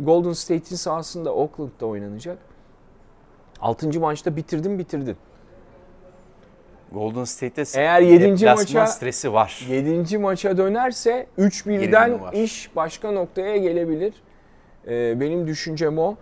Golden 0.00 0.32
State'in 0.32 0.76
sahasında 0.76 1.34
Oakland'da 1.34 1.86
oynanacak. 1.86 2.38
6. 3.62 4.00
maçta 4.00 4.36
bitirdin 4.36 4.78
bitirdin. 4.78 5.16
Golden 6.92 7.24
State'te 7.24 7.80
Eğer 7.80 8.00
7. 8.00 8.46
maça 8.46 8.86
stresi 8.86 9.32
var. 9.32 9.66
7. 9.68 10.18
maça 10.18 10.56
dönerse 10.56 11.26
3-1'den 11.38 12.20
iş 12.32 12.76
başka 12.76 13.10
noktaya 13.10 13.56
gelebilir. 13.56 14.14
Ee, 14.86 15.20
benim 15.20 15.46
düşüncem 15.46 15.98
o. 15.98 16.16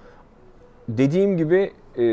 Dediğim 0.88 1.36
gibi 1.36 1.72
e, 1.96 2.04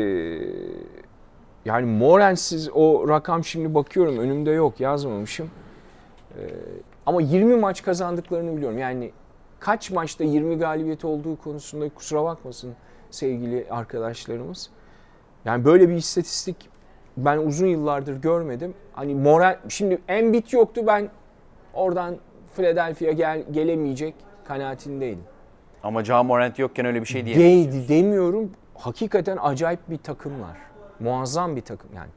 yani 1.64 1.86
Morensiz 1.86 2.70
o 2.74 3.08
rakam 3.08 3.44
şimdi 3.44 3.74
bakıyorum 3.74 4.18
önümde 4.18 4.50
yok 4.50 4.80
yazmamışım. 4.80 5.50
Ee, 6.38 6.42
ama 7.06 7.20
20 7.22 7.56
maç 7.56 7.82
kazandıklarını 7.82 8.56
biliyorum. 8.56 8.78
Yani 8.78 9.12
kaç 9.60 9.90
maçta 9.90 10.24
20 10.24 10.58
galibiyet 10.58 11.04
olduğu 11.04 11.36
konusunda 11.36 11.88
kusura 11.88 12.24
bakmasın 12.24 12.74
sevgili 13.10 13.66
arkadaşlarımız. 13.70 14.70
Yani 15.44 15.64
böyle 15.64 15.88
bir 15.88 15.94
istatistik 15.94 16.56
ben 17.16 17.38
uzun 17.38 17.66
yıllardır 17.66 18.16
görmedim. 18.16 18.74
Hani 18.92 19.14
moral 19.14 19.58
şimdi 19.68 19.98
Embiid 20.08 20.52
yoktu 20.52 20.82
ben 20.86 21.08
oradan 21.74 22.16
Philadelphia 22.56 23.12
gel, 23.12 23.44
gelemeyecek 23.50 24.14
kanaatindeydim. 24.44 25.24
Ama 25.82 26.04
Ja 26.04 26.22
Morant 26.22 26.58
yokken 26.58 26.86
öyle 26.86 27.00
bir 27.00 27.06
şey 27.06 27.26
diyemeyiz. 27.26 27.72
Değildi 27.72 27.88
demiyorum. 27.88 28.50
Hakikaten 28.74 29.38
acayip 29.42 29.80
bir 29.90 29.98
takımlar. 29.98 30.56
Muazzam 31.00 31.56
bir 31.56 31.60
takım 31.60 31.90
yani. 31.96 32.10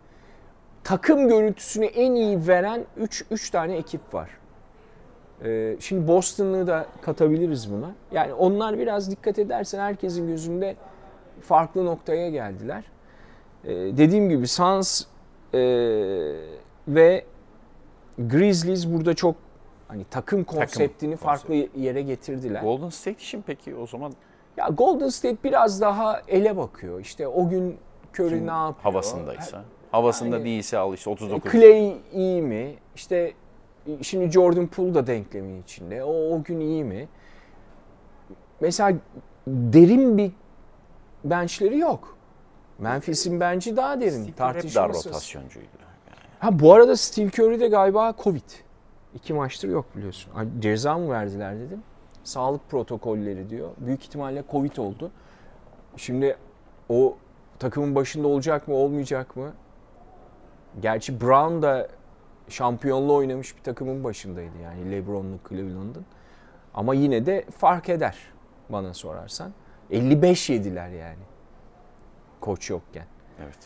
Takım 0.83 1.27
görüntüsünü 1.27 1.85
en 1.85 2.11
iyi 2.11 2.47
veren 2.47 2.85
3 2.97 3.25
3 3.31 3.49
tane 3.49 3.75
ekip 3.75 4.13
var. 4.13 4.29
Ee, 5.43 5.75
şimdi 5.79 6.07
Boston'ı 6.07 6.67
da 6.67 6.85
katabiliriz 7.01 7.71
buna. 7.71 7.91
Yani 8.11 8.33
onlar 8.33 8.79
biraz 8.79 9.11
dikkat 9.11 9.39
edersen 9.39 9.79
herkesin 9.79 10.27
gözünde 10.27 10.75
farklı 11.41 11.85
noktaya 11.85 12.29
geldiler. 12.29 12.83
Ee, 13.65 13.69
dediğim 13.69 14.29
gibi 14.29 14.47
Suns 14.47 15.03
e, 15.53 15.59
ve 16.87 17.25
Grizzlies 18.17 18.87
burada 18.87 19.13
çok 19.13 19.35
hani 19.87 20.05
takım 20.09 20.43
konseptini 20.43 21.11
takım 21.11 21.27
farklı 21.27 21.47
konsept. 21.47 21.77
yere 21.77 22.01
getirdiler. 22.01 22.61
Golden 22.61 22.89
State 22.89 23.17
için 23.17 23.43
peki 23.47 23.75
o 23.75 23.87
zaman? 23.87 24.13
Ya 24.57 24.67
Golden 24.67 25.09
State 25.09 25.37
biraz 25.43 25.81
daha 25.81 26.21
ele 26.27 26.57
bakıyor. 26.57 26.99
İşte 26.99 27.27
o 27.27 27.49
gün 27.49 27.77
Curry 28.13 28.47
ne 28.47 28.51
yapıyor? 28.51 28.83
Havasındaysa. 28.83 29.63
Havasında 29.91 30.35
yani, 30.35 30.45
değilse 30.45 30.77
al 30.77 30.93
işte 30.93 31.09
39. 31.09 31.51
Clay 31.51 31.97
iyi 32.13 32.41
mi? 32.41 32.75
İşte 32.95 33.33
şimdi 34.01 34.31
Jordan 34.31 34.67
Poole 34.67 34.93
da 34.93 35.07
denklemi 35.07 35.59
içinde. 35.59 36.03
O, 36.03 36.35
o 36.35 36.43
gün 36.43 36.59
iyi 36.59 36.83
mi? 36.83 37.07
Mesela 38.59 38.97
derin 39.47 40.17
bir 40.17 40.31
benchleri 41.23 41.77
yok. 41.77 42.17
Memphis'in 42.81 43.39
bence 43.39 43.77
daha 43.77 44.01
derin. 44.01 44.23
Steve 44.23 44.35
tartışmasız. 44.35 45.05
Hep 45.05 45.11
rotasyoncuydu. 45.11 45.65
Yani. 45.65 46.15
Ha 46.39 46.59
bu 46.59 46.73
arada 46.73 46.95
Steve 46.97 47.27
Curry 47.27 47.59
de 47.59 47.67
galiba 47.67 48.13
Covid. 48.23 48.49
İki 49.13 49.33
maçtır 49.33 49.69
yok 49.69 49.85
biliyorsun. 49.95 50.33
Ceza 50.59 50.97
mı 50.97 51.09
verdiler 51.09 51.59
dedim. 51.59 51.83
Sağlık 52.23 52.69
protokolleri 52.69 53.49
diyor. 53.49 53.69
Büyük 53.77 54.03
ihtimalle 54.03 54.43
Covid 54.51 54.77
oldu. 54.77 55.11
Şimdi 55.97 56.37
o 56.89 57.17
takımın 57.59 57.95
başında 57.95 58.27
olacak 58.27 58.67
mı 58.67 58.73
olmayacak 58.75 59.35
mı? 59.35 59.53
Gerçi 60.79 61.21
Brown 61.21 61.61
da 61.61 61.87
şampiyonluğu 62.49 63.15
oynamış 63.15 63.57
bir 63.57 63.63
takımın 63.63 64.03
başındaydı 64.03 64.57
yani 64.63 64.91
LeBron'lu 64.91 65.39
Cleveland'ın. 65.49 66.05
Ama 66.73 66.93
yine 66.93 67.25
de 67.25 67.45
fark 67.57 67.89
eder 67.89 68.17
bana 68.69 68.93
sorarsan. 68.93 69.51
55 69.91 70.49
yediler 70.49 70.89
yani 70.89 71.30
koç 72.41 72.69
yokken. 72.69 73.05
Evet. 73.43 73.57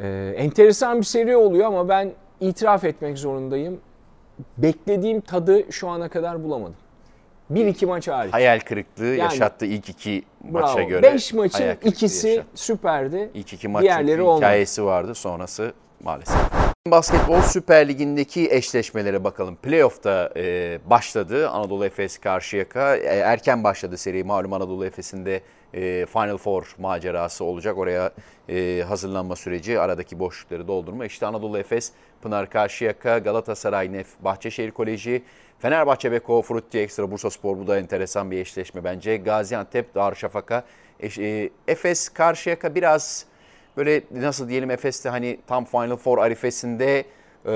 Ee, 0.00 0.34
enteresan 0.36 0.98
bir 0.98 1.04
seri 1.04 1.36
oluyor 1.36 1.66
ama 1.66 1.88
ben 1.88 2.12
itiraf 2.40 2.84
etmek 2.84 3.18
zorundayım. 3.18 3.80
Beklediğim 4.58 5.20
tadı 5.20 5.72
şu 5.72 5.88
ana 5.88 6.08
kadar 6.08 6.44
bulamadım. 6.44 6.76
Bir 7.50 7.66
iki 7.66 7.86
maç 7.86 8.08
hariç. 8.08 8.32
Hayal 8.32 8.60
kırıklığı 8.60 9.04
yani, 9.04 9.18
yaşattı 9.18 9.66
ilk 9.66 9.88
iki 9.88 10.22
bravo. 10.44 10.62
maça 10.62 10.82
göre. 10.82 11.02
Beş 11.02 11.32
maçın 11.32 11.76
ikisi 11.84 12.28
yaşattı. 12.28 12.48
süperdi. 12.54 13.30
İlk 13.34 13.52
iki 13.52 13.68
maçın 13.68 13.84
Diğerleri 13.84 14.22
hikayesi 14.36 14.82
olmadı. 14.82 14.94
vardı 14.96 15.14
sonrası 15.14 15.72
maalesef. 16.04 16.36
Basketbol 16.90 17.40
Süper 17.40 17.88
Ligi'ndeki 17.88 18.48
eşleşmelere 18.50 19.24
bakalım. 19.24 19.56
Playoff'ta 19.56 20.30
e, 20.36 20.78
başladı 20.90 21.48
Anadolu 21.48 21.84
Efes 21.84 22.18
Karşıyaka. 22.18 22.96
E, 22.96 23.16
erken 23.16 23.64
başladı 23.64 23.96
seri. 23.96 24.24
Malum 24.24 24.52
Anadolu 24.52 24.86
Efes'in 24.86 25.26
de 25.26 25.40
e, 25.74 26.06
Final 26.06 26.36
Four 26.36 26.74
macerası 26.78 27.44
olacak. 27.44 27.78
Oraya 27.78 28.10
e, 28.48 28.84
hazırlanma 28.88 29.36
süreci, 29.36 29.80
aradaki 29.80 30.18
boşlukları 30.18 30.68
doldurma. 30.68 31.06
İşte 31.06 31.26
Anadolu 31.26 31.58
Efes, 31.58 31.92
Pınar 32.22 32.50
Karşıyaka, 32.50 33.18
Galatasaray 33.18 33.92
Nef, 33.92 34.06
Bahçeşehir 34.20 34.70
Koleji, 34.70 35.22
Fenerbahçe 35.58 36.12
Beko, 36.12 36.42
Frutti 36.42 36.78
Ekstra, 36.78 37.10
Bursa 37.10 37.30
Spor. 37.30 37.58
Bu 37.58 37.66
da 37.66 37.78
enteresan 37.78 38.30
bir 38.30 38.38
eşleşme 38.38 38.84
bence. 38.84 39.16
Gaziantep, 39.16 39.94
Darüşşafaka. 39.94 40.64
E, 41.18 41.50
Efes 41.68 42.08
Karşıyaka 42.08 42.74
biraz 42.74 43.26
böyle 43.76 44.02
nasıl 44.10 44.48
diyelim 44.48 44.70
Efes'te 44.70 45.08
hani 45.08 45.38
tam 45.46 45.64
Final 45.64 45.96
Four 45.96 46.18
arifesinde 46.18 47.04
e, 47.46 47.52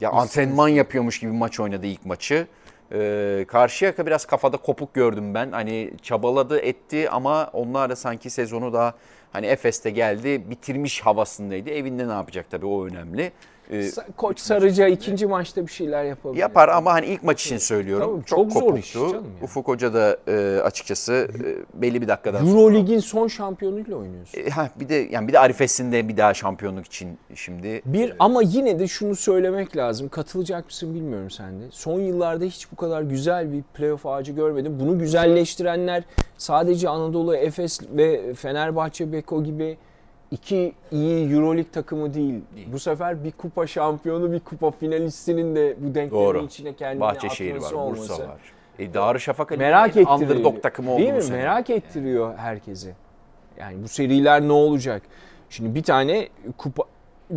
ya 0.00 0.10
antrenman 0.10 0.68
yapıyormuş 0.68 1.18
gibi 1.18 1.32
maç 1.32 1.60
oynadı 1.60 1.86
ilk 1.86 2.06
maçı. 2.06 2.46
Ee, 2.94 3.44
Karşıyaka 3.48 4.06
biraz 4.06 4.24
kafada 4.24 4.56
kopuk 4.56 4.94
gördüm 4.94 5.34
ben. 5.34 5.52
Hani 5.52 5.90
çabaladı 6.02 6.58
etti 6.58 7.10
ama 7.10 7.50
onlar 7.52 7.90
da 7.90 7.96
sanki 7.96 8.30
sezonu 8.30 8.72
da 8.72 8.94
hani 9.32 9.46
Efes'te 9.46 9.90
geldi 9.90 10.50
bitirmiş 10.50 11.00
havasındaydı. 11.00 11.70
Evinde 11.70 12.08
ne 12.08 12.12
yapacak 12.12 12.50
tabii 12.50 12.66
o 12.66 12.86
önemli. 12.86 13.32
Ee, 13.72 13.90
Koç 14.16 14.40
Sarıca 14.40 14.88
ikinci 14.88 15.26
maçta 15.26 15.66
bir 15.66 15.72
şeyler 15.72 16.04
yapabilir. 16.04 16.40
Yapar 16.40 16.68
ama 16.68 16.92
hani 16.92 17.06
ilk 17.06 17.22
maç 17.22 17.46
için 17.46 17.58
söylüyorum. 17.58 18.10
Tabii, 18.16 18.24
çok, 18.24 18.38
çok 18.38 18.52
kopuktu. 18.52 18.70
zor 18.70 18.78
iş 18.78 18.92
canım 18.92 19.14
yani. 19.14 19.24
Ufuk 19.42 19.68
Hoca 19.68 19.94
da 19.94 20.16
e, 20.28 20.60
açıkçası 20.60 21.28
e, 21.44 21.80
belli 21.82 22.02
bir 22.02 22.08
dakikadan 22.08 22.46
Euro 22.46 22.60
sonra. 22.60 22.74
Lig'in 22.74 22.98
son 22.98 23.28
şampiyonuyla 23.28 23.96
oynuyorsun. 23.96 24.40
E, 24.40 24.50
ha, 24.50 24.70
bir 24.80 24.88
de 24.88 24.94
yani 25.10 25.28
bir 25.28 25.32
de 25.32 25.38
Arifes'inde 25.38 26.08
bir 26.08 26.16
daha 26.16 26.34
şampiyonluk 26.34 26.86
için 26.86 27.18
şimdi. 27.34 27.82
Bir 27.84 28.10
e, 28.10 28.16
ama 28.18 28.42
yine 28.42 28.78
de 28.78 28.88
şunu 28.88 29.16
söylemek 29.16 29.76
lazım. 29.76 30.08
Katılacak 30.08 30.64
mısın 30.64 30.94
bilmiyorum 30.94 31.30
sen 31.30 31.60
de. 31.60 31.64
Son 31.70 32.00
yıllarda 32.00 32.44
hiç 32.44 32.72
bu 32.72 32.76
kadar 32.76 33.02
güzel 33.02 33.52
bir 33.52 33.62
playoff 33.62 34.06
ağacı 34.06 34.32
görmedim. 34.32 34.76
Bunu 34.80 34.98
güzelleştirenler 34.98 36.04
sadece 36.38 36.88
Anadolu 36.88 37.36
Efes 37.36 37.80
ve 37.92 38.34
Fenerbahçe 38.34 39.12
Beko 39.12 39.44
gibi 39.44 39.76
iki 40.32 40.72
iyi 40.90 41.32
Euroleague 41.32 41.70
takımı 41.72 42.14
değil. 42.14 42.40
değil. 42.56 42.68
Bu 42.72 42.78
sefer 42.78 43.24
bir 43.24 43.32
kupa 43.32 43.66
şampiyonu, 43.66 44.32
bir 44.32 44.40
kupa 44.40 44.70
finalistinin 44.70 45.56
de 45.56 45.76
bu 45.78 45.94
denklemin 45.94 46.46
içine 46.46 46.74
kendini 46.74 47.00
Bahçeşehir 47.00 47.54
atması 47.54 47.76
var, 47.76 47.82
olması. 47.82 48.00
Bursa 48.12 48.28
var. 48.28 48.40
E, 48.78 48.94
Darüşşafaka 48.94 49.56
merak 49.56 49.88
ettiriyor. 49.88 50.20
Underdog 50.20 50.62
takımı 50.62 50.98
Değil 50.98 51.12
mi? 51.12 51.22
Sene. 51.22 51.36
Merak 51.36 51.70
ettiriyor 51.70 52.28
yani. 52.28 52.38
herkesi. 52.38 52.94
Yani 53.58 53.82
bu 53.82 53.88
seriler 53.88 54.42
ne 54.42 54.52
olacak? 54.52 55.02
Şimdi 55.50 55.74
bir 55.74 55.82
tane 55.82 56.28
kupa 56.58 56.82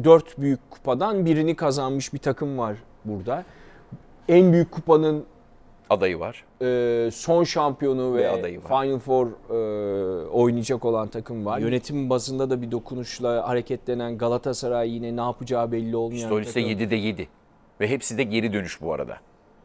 dört 0.03 0.37
büyük 0.39 0.71
kupadan 0.71 1.25
birini 1.25 1.55
kazanmış 1.55 2.13
bir 2.13 2.19
takım 2.19 2.57
var 2.57 2.77
burada. 3.05 3.43
En 4.29 4.53
büyük 4.53 4.71
kupanın 4.71 5.25
adayı 5.89 6.19
var. 6.19 6.43
E, 6.61 7.11
son 7.11 7.43
şampiyonu 7.43 8.13
ve, 8.13 8.17
ve 8.17 8.29
adayı 8.29 8.63
var. 8.63 8.83
Final 8.83 8.99
Four 8.99 9.27
e, 9.27 10.27
oynayacak 10.27 10.85
olan 10.85 11.07
takım 11.07 11.45
var. 11.45 11.59
Yönetim 11.59 12.09
bazında 12.09 12.49
da 12.49 12.61
bir 12.61 12.71
dokunuşla 12.71 13.47
hareketlenen 13.47 14.17
Galatasaray 14.17 14.89
yine 14.89 15.15
ne 15.15 15.21
yapacağı 15.21 15.71
belli 15.71 15.95
olmayan 15.95 16.21
Pistolis'te 16.21 16.61
7'de 16.61 16.95
7 16.95 17.27
ve 17.79 17.87
hepsi 17.87 18.17
de 18.17 18.23
geri 18.23 18.53
dönüş 18.53 18.81
bu 18.81 18.93
arada. 18.93 19.17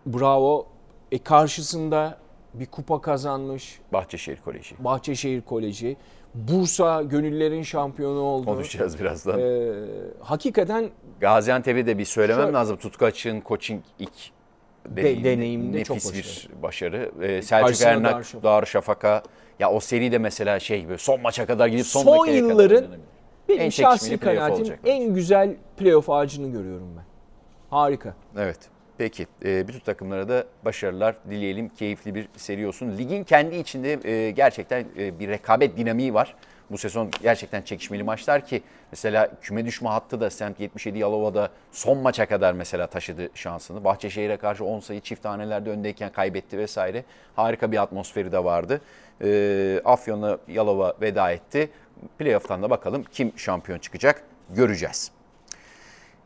Bravo. 0.06 0.66
E 1.12 1.18
karşısında 1.18 2.18
bir 2.54 2.66
kupa 2.66 3.00
kazanmış. 3.00 3.80
Bahçeşehir 3.92 4.38
Koleji. 4.44 4.74
Bahçeşehir 4.78 5.40
Koleji. 5.40 5.96
Bursa 6.34 7.02
gönüllerin 7.02 7.62
şampiyonu 7.62 8.20
oldu. 8.20 8.44
Konuşacağız 8.44 9.00
birazdan. 9.00 9.40
Ee, 9.40 9.72
hakikaten 10.20 10.90
Gaziantep'e 11.20 11.86
de 11.86 11.98
bir 11.98 12.04
söylemem 12.04 12.44
şöyle, 12.44 12.56
lazım. 12.56 12.76
Tutku 12.76 13.04
Açık'ın 13.04 13.42
coaching 13.46 13.82
ilk 13.98 14.30
deneyimde, 14.88 15.24
deneyimde 15.24 15.78
nefis 15.78 15.86
çok 15.88 15.96
başarılı. 15.96 16.56
bir 16.56 16.62
başarı. 16.62 17.12
Ee, 17.22 17.42
Selçuk 17.42 17.82
Ernak, 17.82 18.42
Darüşşafaka. 18.42 19.22
Ya 19.58 19.70
o 19.70 19.80
seri 19.80 20.12
de 20.12 20.18
mesela 20.18 20.60
şey 20.60 20.80
gibi 20.80 20.98
son 20.98 21.20
maça 21.20 21.46
kadar 21.46 21.66
gidip 21.66 21.86
son, 21.86 22.02
son 22.02 22.26
yılların 22.26 22.84
kadar 22.84 22.98
benim 23.48 23.60
en 23.60 23.70
şahsi 23.70 24.18
kanaatim 24.18 24.74
en 24.84 25.14
güzel 25.14 25.56
playoff 25.76 26.10
ağacını 26.10 26.52
görüyorum 26.52 26.88
ben. 26.96 27.04
Harika. 27.70 28.14
Evet. 28.38 28.58
Peki. 28.98 29.26
E, 29.44 29.68
bütün 29.68 29.80
takımlara 29.80 30.28
da 30.28 30.44
başarılar 30.64 31.16
dileyelim. 31.30 31.68
Keyifli 31.68 32.14
bir 32.14 32.28
seri 32.36 32.66
olsun. 32.66 32.98
Ligin 32.98 33.24
kendi 33.24 33.56
içinde 33.56 34.10
e, 34.10 34.30
gerçekten 34.30 34.84
e, 34.98 35.18
bir 35.18 35.28
rekabet 35.28 35.76
dinamiği 35.76 36.14
var. 36.14 36.34
Bu 36.70 36.78
sezon 36.78 37.10
gerçekten 37.22 37.62
çekişmeli 37.62 38.02
maçlar 38.02 38.46
ki 38.46 38.62
mesela 38.92 39.30
küme 39.42 39.66
düşme 39.66 39.88
hattı 39.88 40.20
da 40.20 40.30
Semt 40.30 40.60
77 40.60 40.98
Yalova'da 40.98 41.48
son 41.72 41.98
maça 41.98 42.26
kadar 42.26 42.52
mesela 42.52 42.86
taşıdı 42.86 43.28
şansını. 43.34 43.84
Bahçeşehir'e 43.84 44.36
karşı 44.36 44.64
10 44.64 44.80
sayı 44.80 45.00
çift 45.00 45.22
tanelerde 45.22 45.70
öndeyken 45.70 46.12
kaybetti 46.12 46.58
vesaire. 46.58 47.04
Harika 47.36 47.72
bir 47.72 47.82
atmosferi 47.82 48.32
de 48.32 48.44
vardı. 48.44 48.80
E, 49.24 49.80
Afyon'la 49.84 50.38
Yalova 50.48 50.94
veda 51.00 51.30
etti. 51.30 51.70
Playoff'tan 52.18 52.62
da 52.62 52.70
bakalım 52.70 53.04
kim 53.12 53.32
şampiyon 53.36 53.78
çıkacak 53.78 54.22
göreceğiz. 54.50 55.12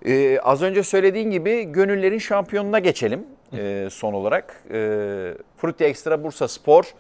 Ee, 0.06 0.38
az 0.38 0.62
önce 0.62 0.82
söylediğin 0.82 1.30
gibi 1.30 1.62
gönüllerin 1.62 2.18
şampiyonuna 2.18 2.78
geçelim 2.78 3.26
e, 3.52 3.88
son 3.90 4.12
olarak. 4.12 4.62
E, 4.70 4.78
Frutti 5.56 5.84
Extra 5.84 6.24
Bursa 6.24 6.48
Spor. 6.48 6.94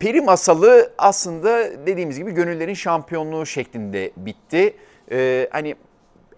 Peri 0.00 0.20
masalı 0.20 0.92
aslında 0.98 1.86
dediğimiz 1.86 2.18
gibi 2.18 2.30
gönüllerin 2.30 2.74
şampiyonluğu 2.74 3.46
şeklinde 3.46 4.10
bitti. 4.16 4.76
E, 5.12 5.48
hani 5.50 5.74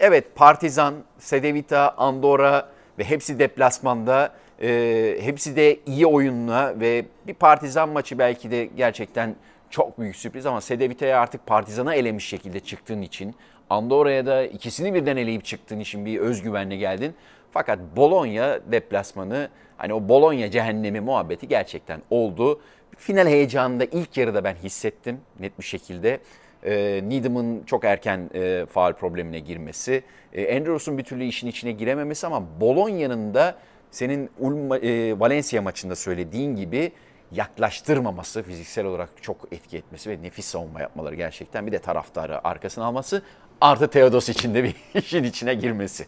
evet 0.00 0.24
Partizan, 0.34 0.94
Sedevita, 1.18 1.94
Andorra 1.96 2.68
ve 2.98 3.04
hepsi 3.04 3.38
deplasmanda. 3.38 4.32
E, 4.62 5.18
hepsi 5.20 5.56
de 5.56 5.78
iyi 5.86 6.06
oyunla 6.06 6.80
ve 6.80 7.04
bir 7.26 7.34
Partizan 7.34 7.88
maçı 7.88 8.18
belki 8.18 8.50
de 8.50 8.64
gerçekten 8.64 9.36
çok 9.70 9.98
büyük 9.98 10.16
sürpriz 10.16 10.46
ama 10.46 10.60
Sedevita'ya 10.60 11.20
artık 11.20 11.46
Partizan'a 11.46 11.94
elemiş 11.94 12.28
şekilde 12.28 12.60
çıktığın 12.60 13.02
için 13.02 13.34
Andorra'ya 13.70 14.26
da 14.26 14.44
ikisini 14.44 14.94
birden 14.94 15.16
eleyip 15.16 15.44
çıktığın 15.44 15.80
için 15.80 16.06
bir 16.06 16.18
özgüvenle 16.18 16.76
geldin. 16.76 17.14
Fakat 17.52 17.78
Bologna 17.96 18.58
deplasmanı 18.72 19.48
hani 19.76 19.94
o 19.94 20.08
Bologna 20.08 20.50
cehennemi 20.50 21.00
muhabbeti 21.00 21.48
gerçekten 21.48 22.00
oldu. 22.10 22.60
Final 22.96 23.26
heyecanında 23.26 23.84
ilk 23.84 24.16
yarıda 24.16 24.44
ben 24.44 24.54
hissettim 24.54 25.20
net 25.40 25.58
bir 25.58 25.64
şekilde. 25.64 26.20
E, 26.64 27.00
Needham'ın 27.04 27.62
çok 27.64 27.84
erken 27.84 28.30
e, 28.34 28.66
faal 28.66 28.92
problemine 28.92 29.38
girmesi, 29.38 30.02
e, 30.32 30.56
Andrews'un 30.56 30.98
bir 30.98 31.04
türlü 31.04 31.24
işin 31.24 31.46
içine 31.46 31.72
girememesi 31.72 32.26
ama 32.26 32.60
Bologna'nın 32.60 33.34
da 33.34 33.56
senin 33.90 34.30
Ulm, 34.38 34.72
e, 34.72 35.20
Valencia 35.20 35.62
maçında 35.62 35.96
söylediğin 35.96 36.56
gibi 36.56 36.92
yaklaştırmaması, 37.32 38.42
fiziksel 38.42 38.84
olarak 38.86 39.08
çok 39.22 39.36
etki 39.52 39.76
etmesi 39.76 40.10
ve 40.10 40.22
nefis 40.22 40.46
savunma 40.46 40.80
yapmaları 40.80 41.14
gerçekten 41.14 41.66
bir 41.66 41.72
de 41.72 41.78
taraftarı 41.78 42.48
arkasına 42.48 42.84
alması 42.84 43.22
artı 43.60 43.88
Teodos 43.88 44.28
için 44.28 44.54
de 44.54 44.64
bir 44.64 44.76
işin 45.00 45.24
içine 45.24 45.54
girmesi. 45.54 46.06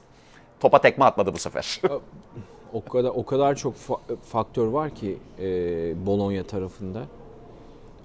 Topa 0.60 0.80
tekme 0.80 1.04
atmadı 1.04 1.34
bu 1.34 1.38
sefer. 1.38 1.80
O 2.74 2.84
kadar 2.84 3.10
o 3.14 3.24
kadar 3.24 3.54
çok 3.54 3.74
fa- 3.74 4.16
faktör 4.22 4.66
var 4.66 4.90
ki 4.94 5.18
e, 5.38 5.46
Bologna 6.06 6.42
tarafında. 6.42 7.00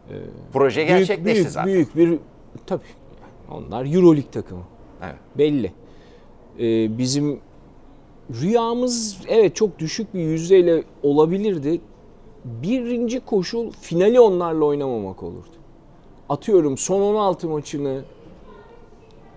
E, 0.10 0.15
Proje 0.53 0.84
gerçekleşti 0.84 1.25
büyük, 1.25 1.36
büyük, 1.36 1.49
zaten. 1.49 1.73
Büyük 1.73 1.95
bir 1.95 2.19
tabii 2.65 2.84
onlar 3.51 3.86
EuroLeague 3.86 4.32
takımı. 4.32 4.63
Evet. 5.03 5.15
Belli. 5.38 5.71
E, 6.60 6.97
bizim 6.97 7.39
rüyamız 8.41 9.21
evet 9.27 9.55
çok 9.55 9.79
düşük 9.79 10.13
bir 10.13 10.19
yüzdeyle 10.19 10.84
olabilirdi. 11.03 11.82
Birinci 12.45 13.19
koşul 13.19 13.71
finali 13.71 14.19
onlarla 14.19 14.65
oynamamak 14.65 15.23
olurdu. 15.23 15.47
Atıyorum 16.29 16.77
son 16.77 17.01
16 17.01 17.47
maçını 17.47 18.01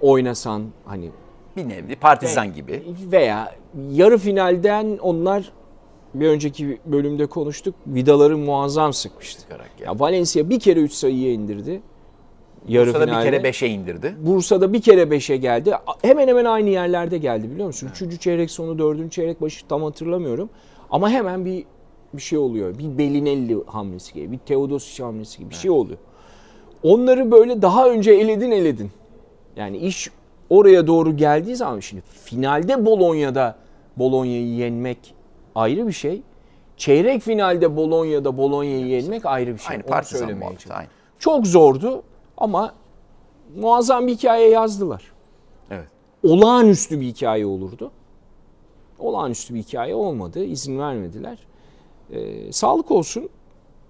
oynasan 0.01 0.63
hani 0.85 1.11
bir 1.57 1.69
nevi 1.69 1.97
partizan 1.97 2.47
ve, 2.47 2.51
gibi 2.51 2.83
veya 3.13 3.55
yarı 3.91 4.19
finalden 4.19 4.99
onlar 4.99 5.53
bir 6.15 6.29
önceki 6.29 6.79
bölümde 6.87 7.27
konuştuk. 7.27 7.75
Vidaları 7.87 8.39
muazzam 8.39 8.93
sıkmıştı. 8.93 9.43
Ya 9.85 10.01
Valencia 10.01 10.51
bir 10.51 10.61
kere 10.61 10.81
3 10.81 10.93
sayıya 10.93 11.33
indirdi. 11.33 11.83
Yarı 12.69 12.87
Bursa'da 12.87 13.05
finalde. 13.05 13.27
bir 13.27 13.43
kere 13.43 13.51
5'e 13.51 13.69
indirdi. 13.69 14.15
Bursa'da 14.21 14.73
bir 14.73 14.83
kere 14.83 15.03
5'e 15.03 15.37
geldi. 15.37 15.75
Hemen 16.03 16.29
hemen 16.29 16.45
aynı 16.45 16.71
yerlerde 16.71 17.19
geldi 17.19 17.51
biliyor 17.51 17.67
musun? 17.67 17.87
Evet. 17.87 17.97
Üçüncü 17.97 18.19
çeyrek 18.19 18.51
sonu, 18.51 18.79
dördüncü 18.79 19.11
çeyrek 19.11 19.41
başı 19.41 19.67
tam 19.67 19.83
hatırlamıyorum. 19.83 20.51
Ama 20.91 21.11
hemen 21.11 21.45
bir 21.45 21.65
bir 22.15 22.23
şey 22.23 22.39
oluyor. 22.39 22.79
Bir 22.79 22.99
Belinelli 22.99 23.65
hamlesi 23.67 24.15
gibi, 24.15 24.33
bir 24.33 24.39
Teodosic 24.39 25.05
hamlesi 25.05 25.39
gibi 25.39 25.51
bir 25.51 25.55
evet. 25.55 25.63
şey 25.63 25.71
oluyor. 25.71 25.99
Onları 26.83 27.31
böyle 27.31 27.63
daha 27.63 27.89
önce 27.89 28.13
eledin 28.13 28.51
eledin. 28.51 28.91
Yani 29.57 29.77
iş 29.77 30.11
oraya 30.53 30.87
doğru 30.87 31.17
geldiği 31.17 31.57
zaman 31.57 31.81
şimdi 31.81 32.03
finalde 32.25 32.87
Bolonya'da 32.87 33.57
Bolonya'yı 33.97 34.47
yenmek 34.47 35.15
ayrı 35.55 35.87
bir 35.87 35.93
şey. 35.93 36.23
Çeyrek 36.77 37.23
finalde 37.23 37.77
Bolonya'da 37.77 38.37
Bolonya'yı 38.37 38.87
yenmek 38.87 39.27
ayrı 39.27 39.55
bir 39.55 39.59
şey. 39.59 39.77
Aynı 39.77 39.97
Onu 39.97 40.05
söylemeye 40.05 40.51
aynı. 40.71 40.89
Çok 41.19 41.47
zordu 41.47 42.03
ama 42.37 42.75
muazzam 43.57 44.07
bir 44.07 44.15
hikaye 44.15 44.49
yazdılar. 44.49 45.13
Evet. 45.71 45.89
Olağanüstü 46.25 47.01
bir 47.01 47.07
hikaye 47.07 47.47
olurdu. 47.47 47.91
Olağanüstü 48.99 49.55
bir 49.55 49.63
hikaye 49.63 49.95
olmadı. 49.95 50.45
İzin 50.45 50.79
vermediler. 50.79 51.39
Ee, 52.11 52.53
sağlık 52.53 52.91
olsun. 52.91 53.29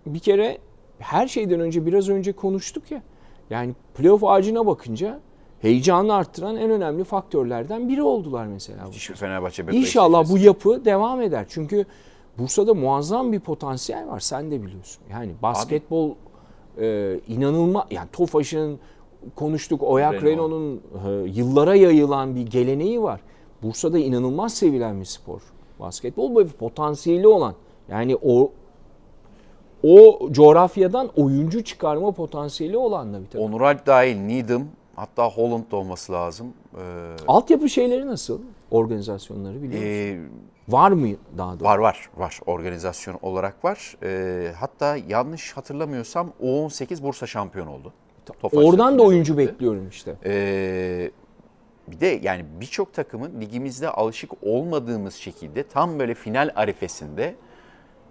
Bir 0.07 0.19
kere 0.19 0.59
her 0.99 1.29
şeyden 1.29 1.61
önce 1.61 1.87
biraz 1.87 2.09
önce 2.09 2.33
konuştuk 2.33 2.91
ya. 2.91 3.03
Yani 3.51 3.75
playoff 3.95 4.25
ağacına 4.25 4.67
bakınca 4.67 5.21
heyecanı 5.63 6.15
arttıran 6.15 6.57
en 6.57 6.71
önemli 6.71 7.05
faktörlerden 7.05 7.89
biri 7.89 8.03
oldular 8.03 8.47
mesela. 8.47 8.85
Müthiş 8.85 9.11
bir 9.11 9.15
Fenerbahçe 9.15 9.65
İnşallah 9.73 10.31
bu 10.31 10.39
yapı 10.39 10.85
devam 10.85 11.21
eder. 11.21 11.47
Çünkü 11.49 11.87
Bursa'da 12.39 12.75
muazzam 12.75 13.33
bir 13.33 13.41
potansiyel 13.41 14.09
var. 14.09 14.21
Sen 14.21 14.51
de 14.51 14.63
biliyorsun. 14.63 15.05
Yani 15.11 15.33
basketbol 15.43 16.15
e, 16.79 17.19
inanılmaz. 17.29 17.85
Yani 17.91 18.09
Tofaş'ın 18.13 18.79
konuştuk. 19.37 19.83
Oyak 19.83 20.23
Renault'un 20.23 20.81
e, 21.07 21.31
yıllara 21.31 21.75
yayılan 21.75 22.37
bir 22.37 22.47
geleneği 22.47 23.03
var. 23.03 23.21
Bursa'da 23.63 23.99
inanılmaz 23.99 24.55
sevilen 24.55 25.01
bir 25.01 25.05
spor. 25.05 25.41
Basketbol 25.81 26.37
ve 26.37 26.47
potansiyeli 26.47 27.27
olan. 27.27 27.55
Yani 27.89 28.17
o 28.23 28.53
o 29.83 30.29
coğrafyadan 30.33 31.09
oyuncu 31.17 31.65
çıkarma 31.65 32.13
potansiyeli 32.13 32.77
olan 32.77 33.15
da 33.15 33.21
bir 33.21 33.27
takım. 33.27 33.41
Onur 33.41 33.61
Alp 33.61 33.87
dahil 33.87 34.17
Needham 34.17 34.67
hatta 34.97 35.29
Holland 35.29 35.71
da 35.71 35.77
olması 35.77 36.13
lazım. 36.13 36.55
Ee, 36.77 36.81
Altyapı 37.29 37.69
şeyleri 37.69 38.07
nasıl? 38.07 38.41
Organizasyonları 38.71 39.63
biliyor 39.63 39.83
musun? 39.83 40.33
Ee, 40.69 40.73
var 40.73 40.91
mı 40.91 41.09
daha 41.39 41.51
doğrusu? 41.51 41.65
Var 41.65 41.79
var 41.79 42.11
var 42.17 42.41
organizasyon 42.47 43.19
olarak 43.23 43.65
var. 43.65 43.97
Ee, 44.03 44.53
hatta 44.57 44.97
yanlış 45.09 45.53
hatırlamıyorsam 45.53 46.33
U18 46.43 47.03
Bursa 47.03 47.27
şampiyon 47.27 47.67
oldu. 47.67 47.93
Tofaş 48.27 48.65
Oradan 48.65 48.99
da 48.99 49.03
oyuncu 49.03 49.39
bekliyorum 49.39 49.89
işte. 49.89 50.17
Ee, 50.25 51.11
bir 51.89 52.01
de 52.01 52.21
yani 52.23 52.45
birçok 52.61 52.95
takımın 52.95 53.41
ligimizde 53.41 53.89
alışık 53.91 54.31
olmadığımız 54.43 55.15
şekilde 55.15 55.63
tam 55.69 55.99
böyle 55.99 56.15
final 56.15 56.51
arifesinde 56.55 57.35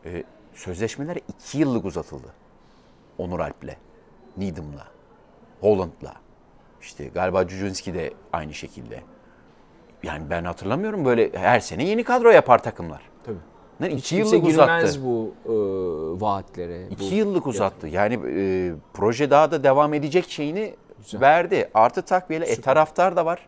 e, 0.06 0.24
sözleşmeler 0.54 1.18
2 1.28 1.58
yıllık 1.58 1.86
uzatıldı. 1.86 2.28
Onur 3.18 3.40
Alp'le, 3.40 3.78
Needham'la, 4.38 4.88
Holland'la. 5.62 6.14
İşte 6.82 7.06
galiba 7.06 7.48
Cücünski 7.48 7.94
de 7.94 8.14
aynı 8.34 8.54
şekilde. 8.54 9.00
Yani 10.04 10.30
ben 10.30 10.44
hatırlamıyorum 10.44 11.06
böyle 11.06 11.32
her 11.34 11.60
sene 11.60 11.84
yeni 11.84 12.04
kadro 12.04 12.30
yapar 12.30 12.64
takımlar. 12.64 13.02
Tabii. 13.24 13.38
Ne, 13.80 13.90
iki 13.90 14.16
yıllık 14.16 14.44
uzattı. 14.44 15.06
bu 15.06 15.34
e, 15.46 15.52
vaatlere. 16.22 16.88
İki 16.88 17.12
bu 17.12 17.16
yıllık 17.16 17.48
uzattı. 17.48 17.88
Yani 17.88 18.20
e, 18.38 18.72
proje 18.94 19.30
daha 19.30 19.52
da 19.52 19.64
devam 19.64 19.94
edecek 19.94 20.30
şeyini 20.30 20.76
Güzel. 20.98 21.22
verdi. 21.22 21.70
Artı 21.74 22.02
takviyeyle 22.02 22.46
e, 22.46 22.62
taraftar 22.62 23.16
da 23.16 23.26
var. 23.26 23.48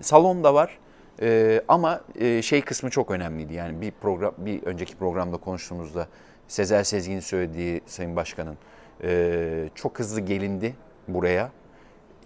Salon 0.00 0.44
da 0.44 0.54
var. 0.54 0.78
E, 1.22 1.60
ama 1.68 2.00
e, 2.18 2.42
şey 2.42 2.62
kısmı 2.62 2.90
çok 2.90 3.10
önemliydi. 3.10 3.54
Yani 3.54 3.80
bir 3.80 3.90
program 3.90 4.34
bir 4.38 4.62
önceki 4.62 4.96
programda 4.96 5.36
konuştuğumuzda 5.36 6.06
Sezer 6.48 6.84
Sezgin'in 6.84 7.20
söylediği 7.20 7.80
Sayın 7.86 8.16
Başkan'ın 8.16 8.56
e, 9.02 9.68
çok 9.74 9.98
hızlı 9.98 10.20
gelindi 10.20 10.74
buraya. 11.08 11.50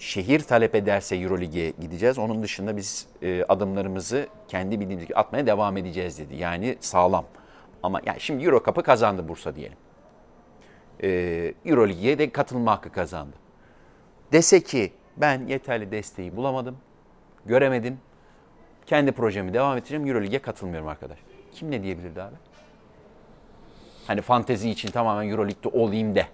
Şehir 0.05 0.41
talep 0.41 0.75
ederse 0.75 1.17
Eurolig'e 1.17 1.71
gideceğiz. 1.71 2.19
Onun 2.19 2.43
dışında 2.43 2.77
biz 2.77 3.07
e, 3.23 3.45
adımlarımızı 3.49 4.27
kendi 4.49 4.81
bildiğimiz 4.81 5.07
gibi 5.07 5.17
atmaya 5.17 5.47
devam 5.47 5.77
edeceğiz 5.77 6.19
dedi. 6.19 6.37
Yani 6.37 6.77
sağlam. 6.81 7.25
Ama 7.83 8.01
yani 8.07 8.21
şimdi 8.21 8.45
Euro 8.45 8.63
Cup'ı 8.65 8.83
kazandı 8.83 9.29
Bursa 9.29 9.57
diyelim. 9.57 9.77
E, 11.03 11.09
Eurolig'e 11.65 12.19
de 12.19 12.31
katılma 12.31 12.73
hakkı 12.73 12.93
kazandı. 12.93 13.37
Dese 14.33 14.61
ki 14.61 14.93
ben 15.17 15.47
yeterli 15.47 15.91
desteği 15.91 16.37
bulamadım, 16.37 16.77
göremedim. 17.47 17.99
Kendi 18.87 19.13
projemi 19.13 19.55
devam 19.55 19.77
ettireceğim. 19.77 20.07
Eurolig'e 20.07 20.39
katılmıyorum 20.39 20.89
arkadaş. 20.89 21.19
Kim 21.53 21.71
ne 21.71 21.83
diyebilirdi 21.83 22.23
abi? 22.23 22.37
Hani 24.07 24.21
fantezi 24.21 24.71
için 24.71 24.91
tamamen 24.91 25.29
Euroleague'de 25.29 25.69
olayım 25.69 26.15
de 26.15 26.27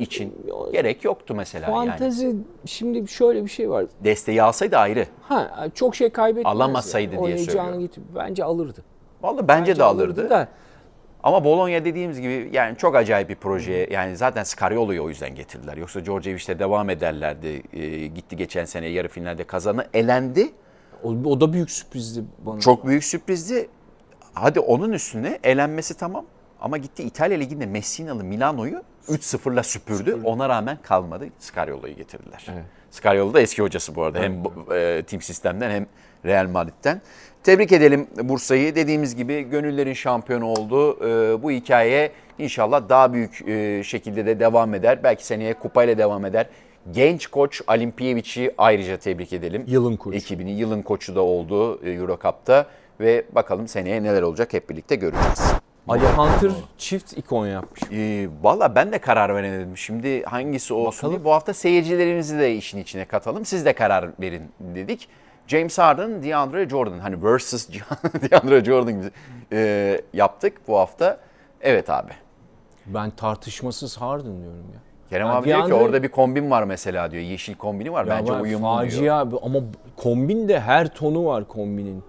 için 0.00 0.46
gerek 0.72 1.04
yoktu 1.04 1.34
mesela 1.34 1.70
Fantezi 1.70 2.26
yani. 2.26 2.38
şimdi 2.66 3.08
şöyle 3.08 3.44
bir 3.44 3.50
şey 3.50 3.70
var. 3.70 3.86
Desteği 4.04 4.42
alsaydı 4.42 4.76
ayrı. 4.76 5.06
Ha 5.22 5.68
çok 5.74 5.96
şey 5.96 6.10
kaybetmez. 6.10 6.54
Alamasaydı 6.54 7.14
ya. 7.14 7.26
diye 7.26 7.38
söylüyorum. 7.38 7.80
Git, 7.80 7.98
bence 8.14 8.44
alırdı. 8.44 8.84
Vallahi 9.22 9.48
bence, 9.48 9.78
de 9.78 9.84
alırdı. 9.84 10.30
Da. 10.30 10.48
Ama 11.22 11.44
Bologna 11.44 11.84
dediğimiz 11.84 12.20
gibi 12.20 12.50
yani 12.52 12.76
çok 12.76 12.96
acayip 12.96 13.28
bir 13.28 13.36
proje. 13.36 13.88
Yani 13.90 14.16
zaten 14.16 14.42
Scariolo'yu 14.42 15.04
o 15.04 15.08
yüzden 15.08 15.34
getirdiler. 15.34 15.76
Yoksa 15.76 16.04
Djordjevic'le 16.04 16.58
devam 16.58 16.90
ederlerdi. 16.90 17.62
E, 17.72 18.06
gitti 18.06 18.36
geçen 18.36 18.64
sene 18.64 18.86
yarı 18.86 19.08
finalde 19.08 19.44
kazanı. 19.44 19.86
Elendi. 19.94 20.48
O, 21.02 21.08
o 21.08 21.40
da 21.40 21.52
büyük 21.52 21.70
sürprizdi 21.70 22.24
bana. 22.38 22.60
Çok 22.60 22.86
büyük 22.86 23.04
sürprizdi. 23.04 23.68
Hadi 24.34 24.60
onun 24.60 24.92
üstüne 24.92 25.38
elenmesi 25.44 25.96
tamam. 25.96 26.24
Ama 26.60 26.76
gitti 26.76 27.02
İtalya 27.02 27.38
Ligi'nde 27.38 27.66
Messinalı 27.66 28.24
Milano'yu 28.24 28.82
3-0'la 29.10 29.62
süpürdü. 29.62 30.18
Ona 30.24 30.48
rağmen 30.48 30.78
kalmadı. 30.82 31.26
Scariolo'yu 31.38 31.94
getirdiler. 31.96 32.46
Evet. 32.52 32.64
Scariolo 32.90 33.34
da 33.34 33.40
eski 33.40 33.62
hocası 33.62 33.94
bu 33.94 34.02
arada. 34.02 34.18
Hem 34.20 34.44
bu- 34.44 34.74
e, 34.74 35.02
Team 35.02 35.22
Sistem'den 35.22 35.70
hem 35.70 35.86
Real 36.24 36.48
Madrid'den. 36.48 37.00
Tebrik 37.42 37.72
edelim 37.72 38.06
Bursa'yı. 38.22 38.74
Dediğimiz 38.74 39.16
gibi 39.16 39.42
gönüllerin 39.42 39.92
şampiyonu 39.92 40.46
oldu. 40.46 41.06
E, 41.06 41.42
bu 41.42 41.50
hikaye 41.50 42.12
inşallah 42.38 42.88
daha 42.88 43.12
büyük 43.12 43.48
e, 43.48 43.82
şekilde 43.84 44.26
de 44.26 44.40
devam 44.40 44.74
eder. 44.74 45.02
Belki 45.02 45.26
seneye 45.26 45.54
kupayla 45.54 45.98
devam 45.98 46.24
eder. 46.24 46.46
Genç 46.92 47.26
koç 47.26 47.62
Alimpiyevic'i 47.66 48.54
ayrıca 48.58 48.96
tebrik 48.96 49.32
edelim. 49.32 49.64
Yılın 49.66 49.96
koçu. 49.96 50.16
Ekibinin 50.16 50.52
yılın 50.52 50.82
koçu 50.82 51.14
da 51.14 51.20
oldu 51.22 51.80
e, 51.86 51.90
Euro 51.90 52.18
Cup'ta. 52.22 52.66
Ve 53.00 53.24
bakalım 53.32 53.68
seneye 53.68 54.02
neler 54.02 54.22
olacak 54.22 54.52
hep 54.52 54.70
birlikte 54.70 54.96
göreceğiz. 54.96 55.52
Ali 55.90 56.06
Hunter 56.06 56.50
çift 56.78 57.18
ikon 57.18 57.46
yapmış. 57.46 57.80
Ee, 57.92 58.28
Valla 58.42 58.74
ben 58.74 58.92
de 58.92 58.98
karar 58.98 59.34
veremedim. 59.34 59.76
Şimdi 59.76 60.22
hangisi 60.22 60.74
olsun 60.74 60.98
Bakalım. 60.98 61.14
diye. 61.14 61.24
Bu 61.24 61.32
hafta 61.32 61.54
seyircilerimizi 61.54 62.38
de 62.38 62.54
işin 62.54 62.78
içine 62.78 63.04
katalım. 63.04 63.44
Siz 63.44 63.64
de 63.64 63.72
karar 63.72 64.10
verin 64.20 64.42
dedik. 64.60 65.08
James 65.46 65.78
Harden, 65.78 66.22
DeAndre 66.22 66.68
Jordan. 66.68 66.98
Hani 66.98 67.24
versus 67.24 67.68
DeAndre 68.30 68.64
Jordan 68.64 68.92
gibi 69.00 69.10
e, 69.52 70.00
yaptık 70.12 70.68
bu 70.68 70.78
hafta. 70.78 71.20
Evet 71.60 71.90
abi. 71.90 72.12
Ben 72.86 73.10
tartışmasız 73.10 73.96
Harden 73.96 74.40
diyorum 74.42 74.66
ya. 74.74 74.80
Kerem 75.10 75.26
Ya 75.26 75.32
abi 75.32 75.46
diyor 75.46 75.66
ki 75.66 75.74
orada 75.74 76.02
bir 76.02 76.08
kombin 76.08 76.50
var 76.50 76.62
mesela 76.62 77.10
diyor. 77.10 77.22
Yeşil 77.22 77.54
kombini 77.54 77.92
var. 77.92 78.08
Bence 78.08 78.32
ben 78.32 78.40
uyumlu 78.40 78.66
diyor. 78.66 78.90
facia 78.90 79.18
abi 79.18 79.36
ama 79.42 79.58
kombin 79.96 80.48
de 80.48 80.60
her 80.60 80.88
tonu 80.94 81.24
var 81.24 81.48
kombinin. 81.48 82.02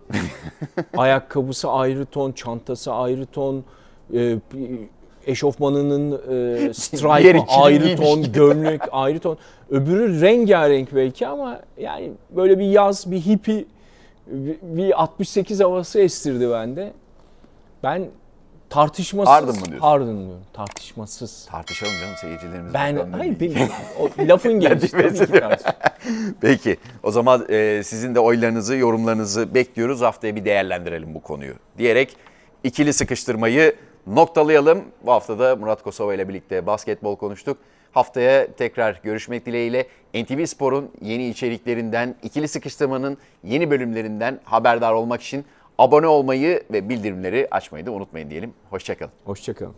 Ayakkabısı 0.97 1.69
ayrı 1.69 2.05
ton, 2.05 2.31
çantası 2.31 2.93
ayrı 2.93 3.25
ton, 3.25 3.63
e, 4.13 4.35
eşofmanının 5.27 6.11
e, 6.11 6.73
stripe 6.73 7.39
ayrı 7.47 7.95
ton, 7.95 8.31
gömlek 8.31 8.81
ayrı 8.91 9.19
ton. 9.19 9.37
Öbürü 9.69 10.21
rengarenk 10.21 10.95
belki 10.95 11.27
ama 11.27 11.59
yani 11.77 12.11
böyle 12.29 12.59
bir 12.59 12.65
yaz, 12.65 13.11
bir 13.11 13.21
hippie, 13.21 13.65
bir 14.61 15.01
68 15.01 15.59
havası 15.59 15.99
estirdi 15.99 16.49
bende. 16.51 16.93
Ben 17.83 18.05
tartışmasız 18.71 19.33
Harden 19.33 19.55
mı 19.55 19.65
diyorsun? 19.65 19.79
Harden 19.79 20.07
diyorum. 20.07 20.43
Tartışmasız. 20.53 21.47
Tartışalım 21.51 21.93
canım 22.01 22.15
seyircilerimiz. 22.21 22.73
Ben 22.73 23.11
hayır 23.11 23.39
benim 23.39 23.69
o 23.99 24.09
lafın 24.19 24.53
gelişi 24.59 24.91
tabii 24.91 25.13
ki 25.13 25.39
tartışma. 25.39 25.73
Peki 26.41 26.77
o 27.03 27.11
zaman 27.11 27.45
e, 27.49 27.81
sizin 27.83 28.15
de 28.15 28.19
oylarınızı, 28.19 28.75
yorumlarınızı 28.75 29.55
bekliyoruz. 29.55 30.01
Haftaya 30.01 30.35
bir 30.35 30.45
değerlendirelim 30.45 31.15
bu 31.15 31.21
konuyu 31.21 31.53
diyerek 31.77 32.15
ikili 32.63 32.93
sıkıştırmayı 32.93 33.75
noktalayalım. 34.07 34.83
Bu 35.05 35.11
hafta 35.11 35.39
da 35.39 35.55
Murat 35.55 35.83
Kosova 35.83 36.13
ile 36.13 36.29
birlikte 36.29 36.65
basketbol 36.65 37.15
konuştuk. 37.15 37.57
Haftaya 37.91 38.47
tekrar 38.53 38.99
görüşmek 39.03 39.45
dileğiyle 39.45 39.87
NTV 40.13 40.45
Spor'un 40.45 40.91
yeni 41.01 41.29
içeriklerinden, 41.29 42.15
ikili 42.23 42.47
sıkıştırmanın 42.47 43.17
yeni 43.43 43.71
bölümlerinden 43.71 44.39
haberdar 44.43 44.93
olmak 44.93 45.21
için 45.21 45.45
abone 45.81 46.07
olmayı 46.07 46.63
ve 46.71 46.89
bildirimleri 46.89 47.47
açmayı 47.51 47.85
da 47.85 47.91
unutmayın 47.91 48.29
diyelim. 48.29 48.53
Hoşçakalın. 48.69 49.11
Hoşçakalın. 49.25 49.75